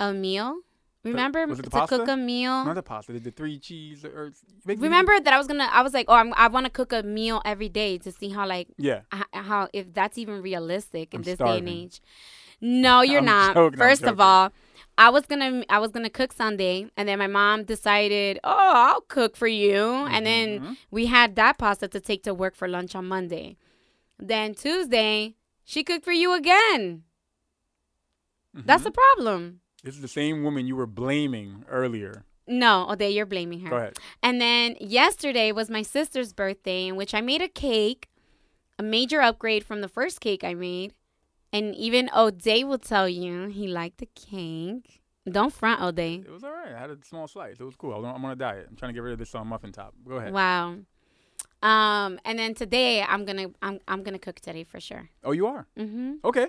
[0.00, 0.60] a meal.
[1.04, 2.64] Remember was it the to cook a meal.
[2.64, 3.12] Not the pasta.
[3.18, 4.04] The three cheese.
[4.04, 4.32] Or,
[4.64, 5.68] Remember that I was gonna.
[5.70, 8.28] I was like, oh, I'm, I want to cook a meal every day to see
[8.28, 9.00] how like Yeah.
[9.32, 12.00] how if that's even realistic in I'm this day and age.
[12.60, 13.54] No, you're I'm not.
[13.54, 14.52] joking, First of all,
[14.96, 19.00] I was gonna I was gonna cook Sunday, and then my mom decided, oh, I'll
[19.00, 20.76] cook for you, and then Mhm.
[20.92, 23.56] we had that pasta to take to work for lunch on Monday.
[24.20, 25.34] Then Tuesday,
[25.64, 27.02] she cooked for you again.
[28.54, 28.84] That's Mhm.
[28.84, 29.60] the problem.
[29.82, 32.24] This is the same woman you were blaming earlier.
[32.46, 33.70] No, Ode, you're blaming her.
[33.70, 33.98] Go ahead.
[34.22, 38.08] And then yesterday was my sister's birthday, in which I made a cake,
[38.78, 40.92] a major upgrade from the first cake I made.
[41.52, 45.00] And even O'Day will tell you he liked the cake.
[45.30, 46.22] Don't front, O'Day.
[46.26, 46.72] It was all right.
[46.72, 47.60] I had a small slice.
[47.60, 47.92] It was cool.
[47.94, 48.66] I'm on- I'm on a diet.
[48.68, 49.94] I'm trying to get rid of this uh, muffin top.
[50.08, 50.32] Go ahead.
[50.32, 50.78] Wow.
[51.62, 55.10] Um, and then today I'm gonna I'm I'm gonna cook today for sure.
[55.22, 55.68] Oh, you are?
[55.78, 56.14] Mm-hmm.
[56.24, 56.48] Okay.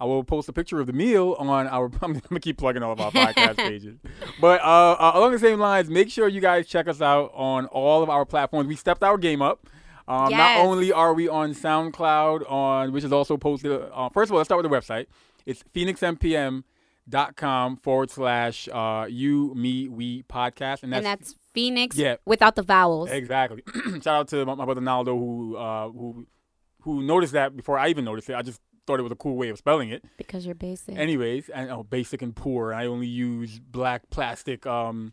[0.00, 1.90] I will post a picture of the meal on our.
[2.02, 3.98] I'm gonna keep plugging all of our podcast pages,
[4.40, 7.66] but uh, uh, along the same lines, make sure you guys check us out on
[7.66, 8.68] all of our platforms.
[8.68, 9.66] We stepped our game up.
[10.06, 13.72] Um, Not only are we on SoundCloud, on which is also posted.
[13.72, 15.06] Uh, first of all, let's start with the website.
[15.44, 22.16] It's phoenixmpm.com forward slash uh, you me we podcast, and that's, And that's Phoenix Yeah.
[22.24, 23.10] without the vowels.
[23.10, 23.62] Exactly.
[24.02, 26.26] Shout out to my, my brother Naldo who uh, who
[26.82, 28.36] who noticed that before I even noticed it.
[28.36, 30.02] I just thought it was a cool way of spelling it.
[30.16, 30.96] Because you're basic.
[30.96, 32.74] Anyways, and oh, basic and poor.
[32.74, 35.12] I only use black plastic um,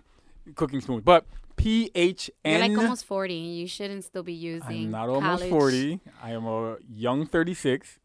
[0.56, 1.04] cooking spoons.
[1.04, 1.26] But
[1.58, 3.34] P H You're like almost 40.
[3.34, 5.50] You shouldn't still be using I'm not almost college.
[5.50, 6.00] 40.
[6.24, 8.00] I am a young 36.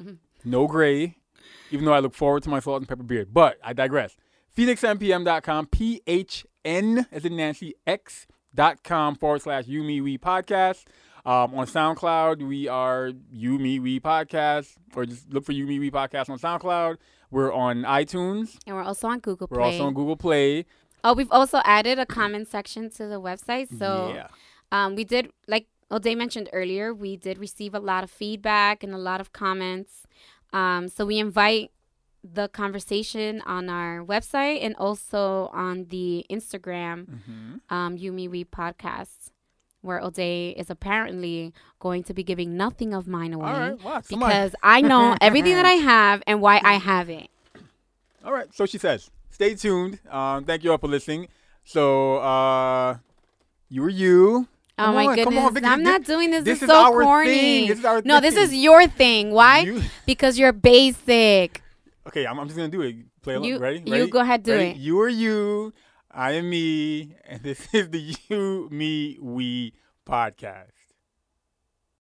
[0.00, 0.12] Mm-hmm.
[0.44, 1.16] No gray,
[1.70, 3.34] even though I look forward to my salt and pepper beard.
[3.34, 4.16] But I digress.
[4.56, 10.18] PhoenixMPM.com, P H N as in Nancy, X dot com forward slash You Me We
[10.18, 10.84] podcast.
[11.26, 15.80] Um, on SoundCloud, we are You Me We podcast, or just look for You Me
[15.80, 16.98] We podcast on SoundCloud.
[17.32, 18.56] We're on iTunes.
[18.64, 19.72] And we're also on Google We're Play.
[19.72, 20.66] also on Google Play.
[21.02, 23.76] Oh, we've also added a comment section to the website.
[23.76, 24.28] So yeah.
[24.70, 28.94] um, we did, like O'Day mentioned earlier, we did receive a lot of feedback and
[28.94, 30.04] a lot of comments.
[30.52, 31.72] Um, so we invite
[32.22, 37.74] the conversation on our website and also on the Instagram, Mm-hmm.
[37.74, 39.30] um, You Me We podcast,
[39.82, 43.50] where O'Day is apparently going to be giving nothing of mine away.
[43.52, 43.84] Right.
[43.84, 44.02] Wow.
[44.08, 47.28] Because I know everything that I have and why I have it.
[48.24, 48.52] All right.
[48.54, 50.00] So she says, stay tuned.
[50.10, 51.28] Um, thank you all for listening.
[51.64, 52.98] So, uh,
[53.68, 54.48] you were you.
[54.78, 55.38] Oh Come my on, goodness!
[55.44, 56.44] on, Vicky, I'm not doing this.
[56.44, 57.30] this This, is so our corny.
[57.30, 57.68] thing.
[57.68, 59.30] This is our no, this is your thing.
[59.30, 59.60] Why?
[59.60, 61.62] You- because you're basic.
[62.06, 62.96] Okay, I'm, I'm just gonna do it.
[63.22, 63.48] Play along.
[63.48, 63.82] You- Ready?
[63.86, 64.70] you go ahead, do Ready?
[64.70, 64.76] it.
[64.76, 65.72] You are you.
[66.18, 69.74] I am me, and this is the You Me We
[70.08, 70.75] podcast.